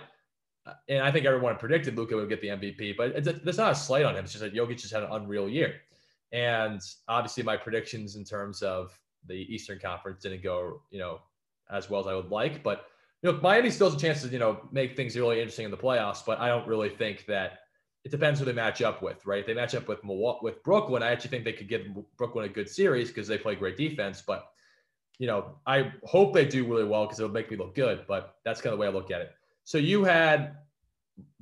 [0.89, 3.75] and I think everyone predicted Luka would get the MVP, but it's, it's not a
[3.75, 4.25] slight on him.
[4.25, 5.75] It's just that Jokic just had an unreal year.
[6.33, 11.21] And obviously, my predictions in terms of the Eastern Conference didn't go, you know,
[11.71, 12.63] as well as I would like.
[12.63, 12.87] But
[13.23, 15.71] you know, Miami still has a chance to, you know, make things really interesting in
[15.71, 17.61] the playoffs, but I don't really think that
[18.05, 19.41] it depends who they match up with, right?
[19.41, 22.49] If they match up with with Brooklyn, I actually think they could give Brooklyn a
[22.49, 24.23] good series because they play great defense.
[24.27, 24.49] But
[25.19, 28.05] you know, I hope they do really well because it'll make me look good.
[28.09, 29.33] But that's kind of the way I look at it.
[29.65, 30.57] So you had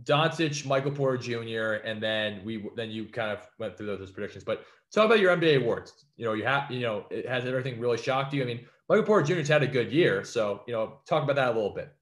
[0.05, 4.11] Doncic, Michael Porter Jr., and then we then you kind of went through those, those
[4.11, 4.45] predictions.
[4.45, 6.05] But talk about your NBA awards.
[6.17, 8.43] You know, you have you know, it, has everything really shocked you?
[8.43, 10.25] I mean, Michael Porter Jr.'s had a good year.
[10.25, 11.95] So, you know, talk about that a little bit.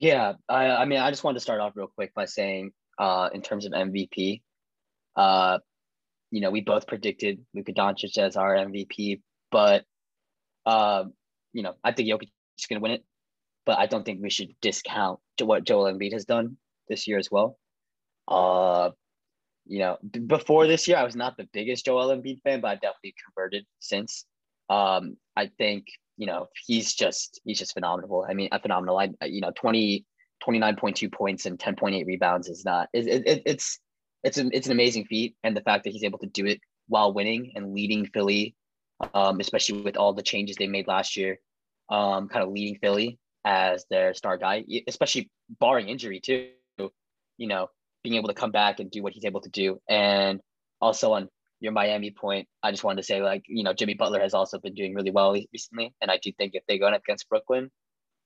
[0.00, 0.32] Yeah.
[0.48, 3.40] I, I mean, I just wanted to start off real quick by saying, uh, in
[3.40, 4.42] terms of MVP,
[5.14, 5.58] uh,
[6.32, 9.20] you know, we both predicted Luka Doncic as our MVP,
[9.52, 9.84] but,
[10.66, 11.04] uh,
[11.52, 13.04] you know, I think Jokic is going to win it,
[13.64, 16.56] but I don't think we should discount what Joel Embiid has done
[16.88, 17.58] this year as well.
[18.28, 18.90] Uh,
[19.66, 22.74] you know, before this year, I was not the biggest Joel Embiid fan, but I
[22.74, 24.24] definitely converted since.
[24.68, 28.26] Um, I think you know he's just he's just phenomenal.
[28.28, 28.98] I mean, a phenomenal.
[28.98, 30.04] I you know 20
[30.42, 33.78] 29.2 points and 10.8 rebounds is not it, it, it's
[34.24, 36.60] it's an, it's an amazing feat and the fact that he's able to do it
[36.88, 38.54] while winning and leading Philly
[39.14, 41.38] um, especially with all the changes they made last year
[41.90, 46.48] um, kind of leading Philly as their star guy especially barring injury too
[47.38, 47.68] you know
[48.02, 50.40] being able to come back and do what he's able to do and
[50.80, 51.28] also on
[51.62, 54.58] your Miami point, I just wanted to say like, you know, Jimmy Butler has also
[54.58, 55.94] been doing really well recently.
[56.00, 57.70] And I do think if they go up against Brooklyn,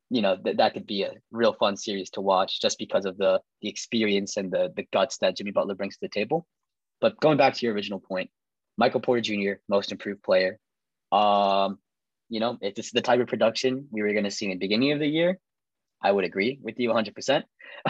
[0.08, 3.18] you know, th- that could be a real fun series to watch just because of
[3.18, 6.46] the the experience and the the guts that Jimmy Butler brings to the table.
[7.00, 8.30] But going back to your original point,
[8.78, 10.58] Michael Porter Jr., most improved player.
[11.12, 11.78] Um,
[12.28, 14.52] you know, if this is the type of production we were going to see in
[14.52, 15.38] the beginning of the year,
[16.02, 17.42] I would agree with you 100%.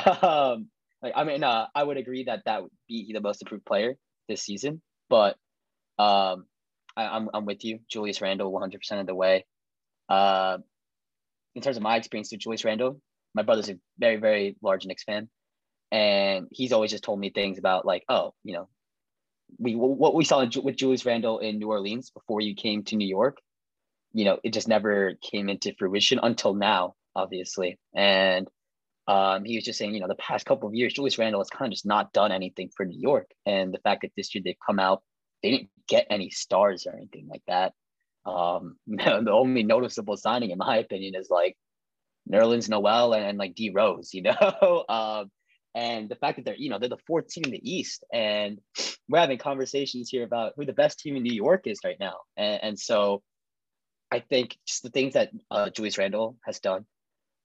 [0.22, 0.68] um,
[1.02, 3.96] like, I mean, uh, I would agree that that would be the most improved player
[4.28, 4.82] this season.
[5.08, 5.36] But
[5.98, 6.46] um,
[6.96, 9.44] I, I'm, I'm with you, Julius Randle, 100% of the way.
[10.08, 10.58] Uh,
[11.54, 13.00] in terms of my experience with Julius Randle,
[13.34, 15.28] my brother's a very very large Knicks fan,
[15.90, 18.68] and he's always just told me things about like, oh, you know,
[19.58, 23.08] we what we saw with Julius Randle in New Orleans before you came to New
[23.08, 23.38] York,
[24.16, 27.78] you know, it just never came into fruition until now, obviously.
[27.94, 28.48] And
[29.06, 31.50] um, he was just saying, you know, the past couple of years, Julius Randle has
[31.50, 33.30] kind of just not done anything for New York.
[33.44, 35.02] And the fact that this year they've come out,
[35.42, 37.74] they didn't get any stars or anything like that.
[38.24, 41.54] Um, the only noticeable signing, in my opinion, is like
[42.26, 44.84] Nerlens Noel and, and like D Rose, you know.
[44.88, 45.30] um,
[45.74, 48.58] and the fact that they're, you know, they're the fourth team in the East, and
[49.10, 52.16] we're having conversations here about who the best team in New York is right now.
[52.34, 53.22] And, and so,
[54.10, 56.86] I think just the things that uh, Julius Randle has done.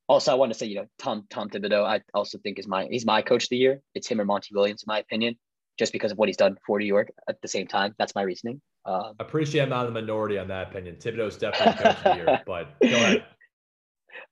[0.07, 2.87] Also, I want to say, you know, Tom Tom Thibodeau, I also think is my
[2.89, 3.81] he's my coach of the year.
[3.95, 5.37] It's him or Monty Williams, in my opinion,
[5.79, 7.95] just because of what he's done for New York at the same time.
[7.97, 8.61] That's my reasoning.
[8.85, 10.97] Um, I appreciate I'm not in the minority on that opinion.
[10.97, 13.25] Thibodeau's definitely coach of the year, but go ahead.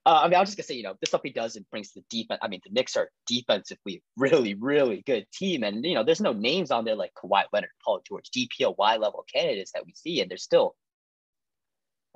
[0.06, 1.70] Uh, I mean, I was just gonna say, you know, the stuff he does, it
[1.70, 2.40] brings the defense.
[2.42, 6.34] I mean, the Knicks are defensively really, really good team, and you know, there's no
[6.34, 10.30] names on there like Kawhi Leonard, Paul George, DPOY level candidates that we see, and
[10.30, 10.76] they're still.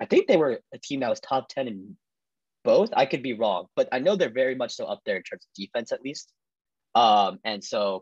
[0.03, 1.97] I think they were a team that was top ten in
[2.65, 2.89] both.
[2.93, 5.45] I could be wrong, but I know they're very much so up there in terms
[5.45, 6.29] of defense, at least.
[6.93, 8.01] Um, and so,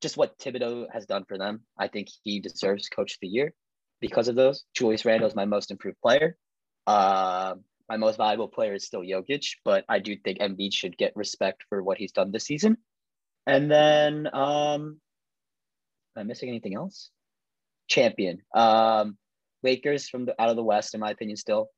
[0.00, 3.52] just what Thibodeau has done for them, I think he deserves Coach of the Year
[4.00, 4.64] because of those.
[4.74, 6.38] Julius Randle is my most improved player.
[6.86, 7.56] Uh,
[7.90, 11.64] my most valuable player is still Jokic, but I do think Embiid should get respect
[11.68, 12.78] for what he's done this season.
[13.46, 14.98] And then, um,
[16.16, 17.10] am I missing anything else?
[17.88, 18.38] Champion.
[18.54, 19.18] Um,
[19.64, 21.70] Lakers from the out of the West, in my opinion, still.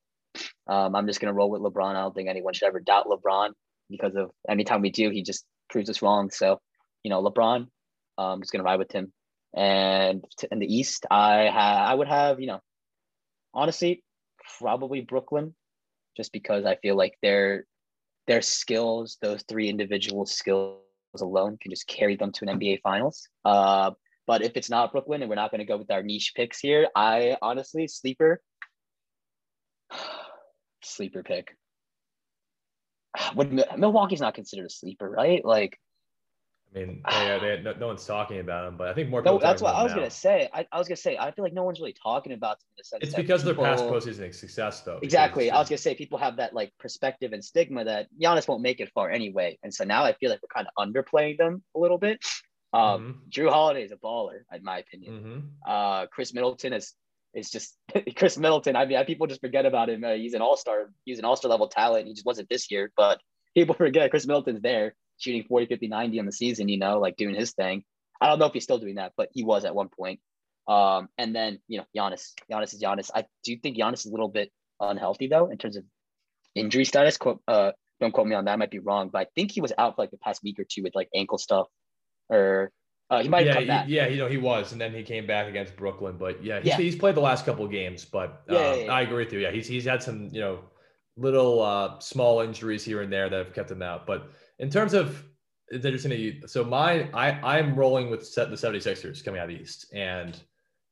[0.67, 1.97] Um, I'm just gonna roll with LeBron.
[1.97, 3.51] I don't think anyone should ever doubt LeBron
[3.89, 6.31] because of anytime we do, he just proves us wrong.
[6.31, 6.61] So,
[7.03, 7.69] you know, LeBron,
[8.19, 9.13] um, just gonna ride with him.
[9.55, 12.61] And in the East, I ha- I would have, you know,
[13.55, 14.03] honestly,
[14.59, 15.55] probably Brooklyn
[16.17, 17.65] just because I feel like their
[18.27, 20.81] their skills, those three individual skills
[21.21, 23.29] alone, can just carry them to an NBA Finals.
[23.45, 23.93] Uh,
[24.27, 26.59] but if it's not Brooklyn, and we're not going to go with our niche picks
[26.59, 28.41] here, I honestly sleeper
[30.83, 31.57] sleeper pick.
[33.35, 35.45] Would Milwaukee's not considered a sleeper, right?
[35.45, 35.79] Like
[36.75, 39.35] I mean, they, they, no, no, one's talking about him, but I think more people.
[39.35, 39.99] No, that's what I was now.
[39.99, 40.51] gonna say.
[40.53, 42.75] I, I, was gonna say I feel like no one's really talking about them in
[42.79, 43.03] the sense.
[43.03, 44.99] It's because people, their past postseason success, though.
[45.03, 45.51] Exactly.
[45.51, 48.81] I was gonna say people have that like perspective and stigma that Giannis won't make
[48.81, 51.79] it far anyway, and so now I feel like we're kind of underplaying them a
[51.79, 52.19] little bit.
[52.77, 53.29] Um, mm-hmm.
[53.31, 55.13] Jrue Holiday is a baller, in my opinion.
[55.15, 55.39] Mm-hmm.
[55.67, 56.93] Uh, Khris Middleton is
[57.35, 57.77] is just
[58.17, 58.77] Khris Middleton.
[58.77, 60.05] I mean, people just forget about him.
[60.05, 60.91] Uh, he's an all star.
[61.05, 62.07] He's an all star level talent.
[62.07, 63.21] He just wasn't this year, but
[63.55, 67.17] people forget Khris Middleton's there shooting 40, 50, 90 on the season, you know, like
[67.17, 67.83] doing his thing.
[68.21, 70.21] I don't know if he's still doing that, but he was at one point.
[70.69, 73.11] Um, and then, you know, Giannis, Giannis is Giannis.
[73.15, 75.85] I do think Giannis is a little bit unhealthy though, in terms of
[76.55, 77.17] injury status.
[77.17, 78.53] Quote, uh, don't quote me on that.
[78.53, 80.59] I might be wrong, but I think he was out for like the past week
[80.59, 81.69] or two with like ankle stuff
[82.29, 82.73] or
[83.09, 83.87] uh, he might yeah, come back.
[83.89, 86.17] Yeah, you know, he was, and then he came back against Brooklyn.
[86.19, 86.77] But yeah, he's, yeah.
[86.77, 88.05] he's played the last couple of games.
[88.05, 89.41] But uh, yeah, yeah, I agree with you.
[89.41, 90.61] Yeah, he's he's had some you know
[91.17, 94.07] little uh, small injuries here and there that have kept him out.
[94.07, 95.25] But in terms of
[95.69, 99.51] it's interesting that you so my I I'm rolling with set the 76ers coming out
[99.51, 100.39] of east and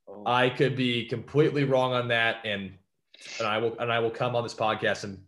[0.09, 0.25] oh.
[0.27, 2.73] I could be completely wrong on that and
[3.39, 5.19] and I will and I will come on this podcast and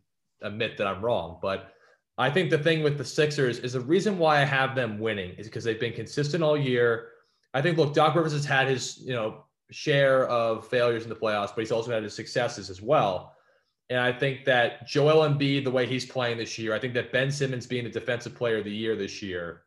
[0.42, 1.72] admit that I'm wrong but
[2.18, 5.32] I think the thing with the Sixers is the reason why I have them winning
[5.32, 7.08] is because they've been consistent all year.
[7.52, 11.16] I think look Doc Rivers has had his you know share of failures in the
[11.16, 13.36] playoffs but he's also had his successes as well
[13.88, 17.12] and I think that Joel Embiid, the way he's playing this year, I think that
[17.12, 19.62] Ben Simmons being the defensive player of the year this year,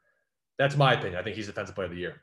[0.57, 1.19] that's my opinion.
[1.19, 2.21] I think he's defensive player of the year.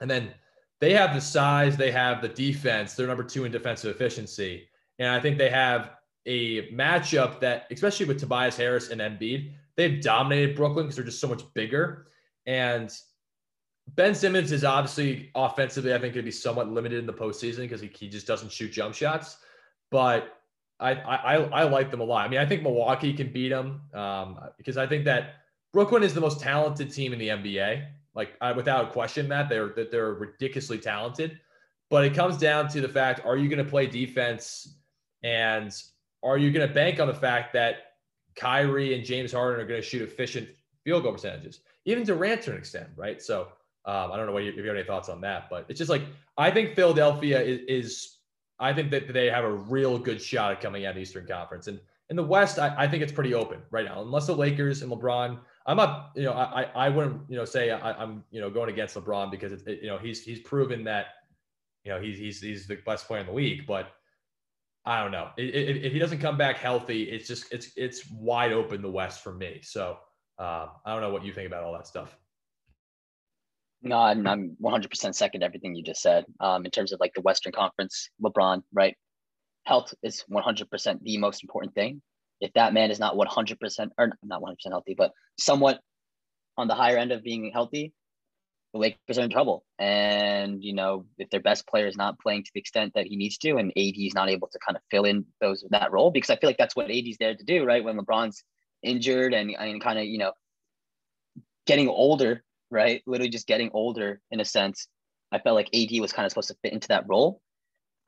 [0.00, 0.32] And then
[0.80, 2.94] they have the size, they have the defense.
[2.94, 4.68] They're number two in defensive efficiency.
[4.98, 5.90] And I think they have
[6.28, 11.20] a matchup that, especially with Tobias Harris and Embiid, they've dominated Brooklyn because they're just
[11.20, 12.06] so much bigger.
[12.46, 12.94] And
[13.94, 17.60] Ben Simmons is obviously offensively, I think, going to be somewhat limited in the postseason
[17.60, 19.38] because he, he just doesn't shoot jump shots.
[19.90, 20.34] But
[20.78, 22.26] I, I I like them a lot.
[22.26, 25.36] I mean, I think Milwaukee can beat them um, because I think that
[25.72, 27.86] Brooklyn is the most talented team in the NBA.
[28.14, 31.40] Like I, without a question, that they're that they're ridiculously talented.
[31.88, 34.76] But it comes down to the fact: Are you going to play defense,
[35.22, 35.72] and
[36.22, 37.94] are you going to bank on the fact that
[38.36, 40.48] Kyrie and James Harden are going to shoot efficient
[40.84, 41.60] field goal percentages?
[41.84, 43.22] Even Durant to an extent, right?
[43.22, 43.48] So
[43.84, 45.78] um, I don't know what you, if you have any thoughts on that, but it's
[45.78, 46.02] just like
[46.36, 48.18] I think Philadelphia is, is
[48.58, 51.26] I think that they have a real good shot at coming out of the Eastern
[51.26, 51.68] Conference.
[51.68, 54.00] And in the West, I, I, think it's pretty open right now.
[54.02, 57.70] Unless the Lakers and LeBron, I'm not, you know, I I wouldn't, you know, say
[57.70, 60.84] I, am you know, going against LeBron because it's, it, you know, he's he's proven
[60.84, 61.06] that,
[61.84, 63.66] you know, he's he's he's the best player in the league.
[63.66, 63.92] But
[64.88, 68.52] I don't know if, if he doesn't come back healthy, it's just it's it's wide
[68.52, 69.60] open the West for me.
[69.62, 69.98] So
[70.38, 72.16] uh, I don't know what you think about all that stuff.
[73.82, 76.24] No, I'm, I'm 100% second everything you just said.
[76.40, 78.96] Um, in terms of like the Western Conference, LeBron, right?
[79.64, 82.02] Health is 100% the most important thing.
[82.40, 85.80] If that man is not 100% or not 100% healthy, but somewhat
[86.56, 87.92] on the higher end of being healthy,
[88.72, 89.64] the Lakers are in trouble.
[89.78, 93.16] And you know, if their best player is not playing to the extent that he
[93.16, 96.10] needs to, and AD is not able to kind of fill in those that role,
[96.10, 97.84] because I feel like that's what AD is there to do, right?
[97.84, 98.42] When LeBron's
[98.82, 100.32] injured and, and kind of you know
[101.66, 103.02] getting older right?
[103.06, 104.88] Literally just getting older in a sense.
[105.32, 107.40] I felt like AD was kind of supposed to fit into that role.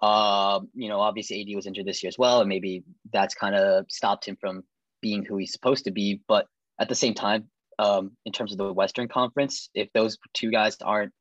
[0.03, 3.55] Um, you know, obviously AD was injured this year as well, and maybe that's kind
[3.55, 4.63] of stopped him from
[5.03, 6.23] being who he's supposed to be.
[6.27, 6.47] But
[6.79, 7.49] at the same time,
[7.81, 11.13] um, in terms of the Western Conference, if those two guys aren't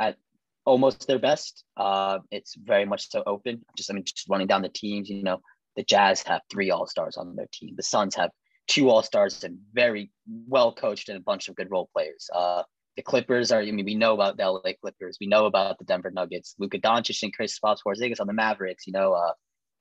[0.00, 0.16] at
[0.64, 3.62] almost their best, uh, it's very much so open.
[3.76, 5.40] Just I mean, just running down the teams, you know,
[5.76, 7.74] the Jazz have three All Stars on their team.
[7.76, 8.30] The Suns have
[8.68, 10.10] two All Stars and very
[10.48, 12.30] well coached and a bunch of good role players.
[12.34, 12.62] Uh,
[12.96, 15.18] the Clippers are, I mean, we know about the LA Clippers.
[15.20, 18.94] We know about the Denver Nuggets, Luka Doncic and Kristaps Porzingis on the Mavericks, you
[18.94, 19.32] know, uh,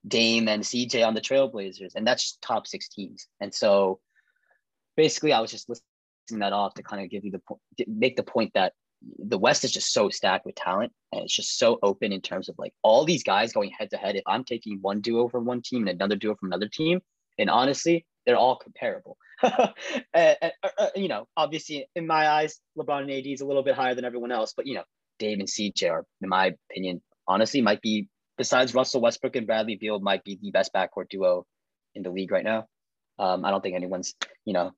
[0.05, 1.95] Dame and CJ on the Trailblazers.
[1.95, 3.27] And that's just top six teams.
[3.39, 3.99] And so
[4.97, 5.85] basically, I was just listing
[6.29, 8.73] that off to kind of give you the point, make the point that
[9.17, 12.49] the West is just so stacked with talent and it's just so open in terms
[12.49, 14.15] of like all these guys going head to head.
[14.15, 17.01] If I'm taking one duo from one team and another duo from another team,
[17.37, 19.17] and honestly, they're all comparable.
[19.41, 23.63] and, and, uh, you know, obviously, in my eyes, LeBron and AD is a little
[23.63, 24.83] bit higher than everyone else, but you know,
[25.17, 28.07] Dame and CJ are, in my opinion, honestly, might be
[28.37, 31.45] besides Russell Westbrook and Bradley Beal, might be the best backcourt duo
[31.95, 32.65] in the league right now.
[33.19, 34.15] Um, I don't think anyone's,
[34.45, 34.71] you know,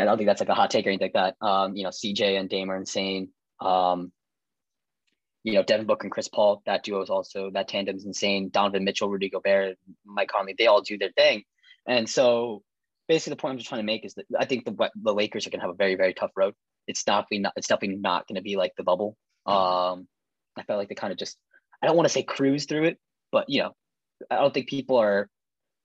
[0.00, 1.46] I don't think that's like a hot take or anything like that.
[1.46, 3.28] Um, you know, CJ and Dame are insane.
[3.60, 4.12] Um,
[5.44, 8.48] you know, Devin Booker and Chris Paul, that duo is also that tandem is insane.
[8.50, 11.42] Donovan Mitchell, Rudy Gobert, Mike Conley, they all do their thing.
[11.86, 12.62] And so
[13.08, 15.46] basically the point I'm just trying to make is that I think the the Lakers
[15.46, 16.54] are gonna have a very, very tough road.
[16.86, 19.16] It's definitely not it's definitely not gonna be like the bubble.
[19.46, 20.06] Um
[20.56, 21.36] I felt like they kind of just
[21.82, 22.98] I don't want to say cruise through it,
[23.32, 23.72] but you know,
[24.30, 25.28] I don't think people are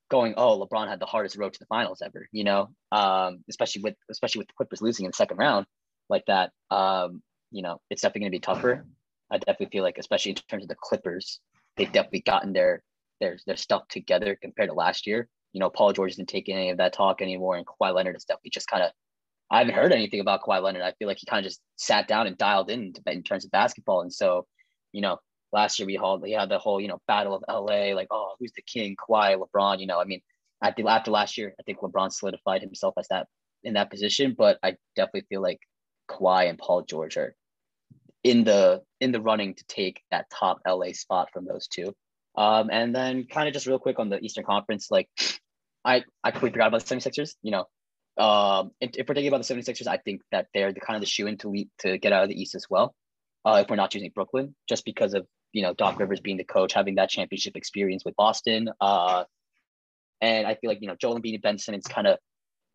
[0.10, 3.82] going, oh, LeBron had the hardest road to the finals ever, you know, um, especially
[3.82, 5.66] with especially with the Clippers losing in the second round
[6.10, 6.52] like that.
[6.72, 8.86] Um, you know, it's definitely gonna be tougher.
[9.32, 11.40] I definitely feel like, especially in terms of the Clippers,
[11.76, 12.82] they've definitely gotten their
[13.20, 15.28] their their stuff together compared to last year.
[15.54, 18.26] You know, Paul George isn't taking any of that talk anymore, and Kawhi Leonard is
[18.26, 18.92] definitely just kind of.
[19.50, 20.82] I haven't heard anything about Kawhi Leonard.
[20.82, 23.52] I feel like he kind of just sat down and dialed in in terms of
[23.52, 24.46] basketball, and so,
[24.92, 25.20] you know,
[25.52, 28.36] last year we had we had the whole you know battle of LA, like oh
[28.40, 29.80] who's the king, Kawhi, LeBron.
[29.80, 30.22] You know, I mean,
[30.64, 33.28] at the after last year, I think LeBron solidified himself as that
[33.64, 35.60] in that position, but I definitely feel like
[36.10, 37.36] Kawhi and Paul George are
[38.24, 41.94] in the in the running to take that top LA spot from those two.
[42.36, 45.10] Um, and then kind of just real quick on the Eastern Conference, like
[45.84, 47.34] I, I completely forgot about the 76ers.
[47.42, 50.80] You know, um, if, if we're thinking about the 76ers, I think that they're the
[50.80, 52.94] kind of the shoe in to lead, to get out of the East as well.
[53.44, 56.44] Uh, if we're not choosing Brooklyn, just because of you know Doc Rivers being the
[56.44, 59.24] coach, having that championship experience with Boston, uh,
[60.22, 62.18] and I feel like you know Joel Embiid and Ben Simmons kind of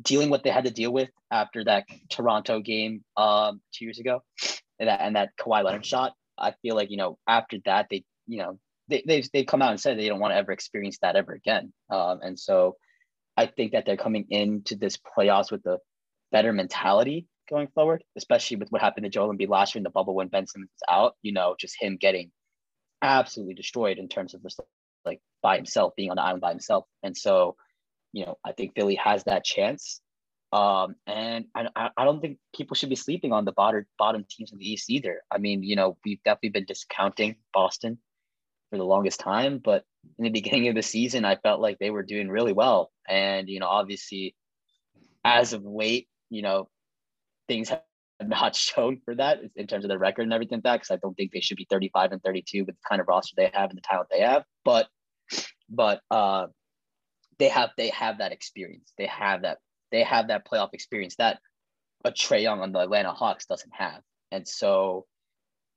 [0.00, 4.22] dealing what they had to deal with after that Toronto game um, two years ago,
[4.78, 6.12] and that and that Kawhi Leonard shot.
[6.38, 8.58] I feel like you know after that they you know
[8.88, 11.32] they they've, they've come out and said they don't want to ever experience that ever
[11.32, 11.72] again.
[11.90, 12.76] Um, and so
[13.36, 15.78] I think that they're coming into this playoffs with a
[16.30, 19.90] better mentality going forward, especially with what happened to Joel Embiid last year in the
[19.90, 21.14] bubble when Ben Simmons was out.
[21.22, 22.30] You know, just him getting
[23.02, 24.60] absolutely destroyed in terms of just
[25.04, 26.86] like by himself, being on the island by himself.
[27.02, 27.56] And so,
[28.12, 30.00] you know, I think Philly has that chance.
[30.52, 34.52] Um, and I, I don't think people should be sleeping on the bottom bottom teams
[34.52, 35.22] in the East either.
[35.30, 37.98] I mean, you know, we've definitely been discounting Boston
[38.70, 39.84] for the longest time, but
[40.18, 42.90] in the beginning of the season, I felt like they were doing really well.
[43.08, 44.34] And, you know, obviously,
[45.24, 46.68] as of late, you know,
[47.48, 47.82] things have
[48.28, 50.96] not shown for that in terms of their record and everything like that, because I
[50.96, 53.70] don't think they should be 35 and 32 with the kind of roster they have
[53.70, 54.44] and the talent they have.
[54.64, 54.88] But,
[55.68, 56.46] but, uh,
[57.38, 58.92] they have they have that experience.
[58.96, 59.58] They have that
[59.90, 61.40] they have that playoff experience that
[62.04, 64.00] a Trae Young on the Atlanta Hawks doesn't have.
[64.30, 65.06] And so,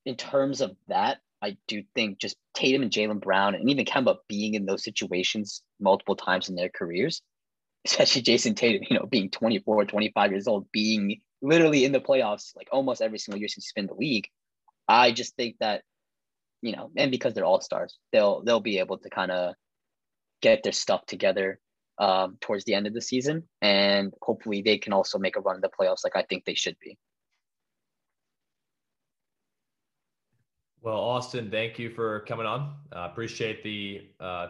[0.05, 4.17] in terms of that, I do think just Tatum and Jaylen Brown and even Kemba
[4.27, 7.21] being in those situations multiple times in their careers,
[7.85, 12.55] especially Jayson Tatum, you know, being 24, 25 years old, being literally in the playoffs
[12.55, 14.27] like almost every single year since he's been in the league.
[14.87, 15.83] I just think that,
[16.61, 19.55] you know, and because they're all stars, they'll they'll be able to kind of
[20.41, 21.59] get their stuff together
[21.97, 25.55] um, towards the end of the season, and hopefully they can also make a run
[25.55, 26.97] in the playoffs like I think they should be.
[30.81, 32.75] Well, Austin, thank you for coming on.
[32.95, 34.49] Uh, appreciate the uh,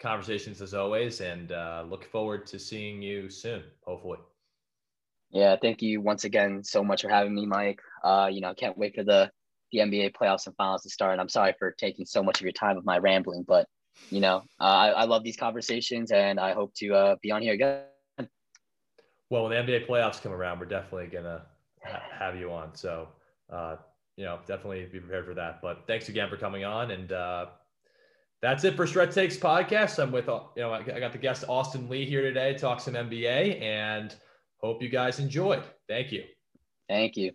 [0.00, 4.18] conversations as always, and uh, look forward to seeing you soon, hopefully.
[5.34, 7.80] Yeah, thank you once again so much for having me, Mike.
[8.04, 9.30] Uh, you know, I can't wait for the
[9.72, 11.10] the NBA playoffs and finals to start.
[11.12, 13.66] And I'm sorry for taking so much of your time with my rambling, but
[14.10, 17.42] you know, uh, I, I love these conversations and I hope to uh, be on
[17.42, 17.82] here again.
[19.30, 21.10] Well, when the NBA playoffs come around, we're definitely
[21.82, 22.74] ha- have you on.
[22.76, 23.08] So,
[23.50, 23.76] uh,
[24.16, 25.60] you know, definitely be prepared for that.
[25.60, 26.92] But thanks again for coming on.
[26.92, 27.46] And uh,
[28.40, 30.00] that's it for Stretch Takes podcast.
[30.00, 32.94] I'm with, uh, you know, I got the guest Austin Lee here today, talk some
[32.94, 34.14] NBA, and
[34.64, 35.62] hope you guys enjoyed.
[35.88, 36.24] Thank you.
[36.88, 37.32] Thank you.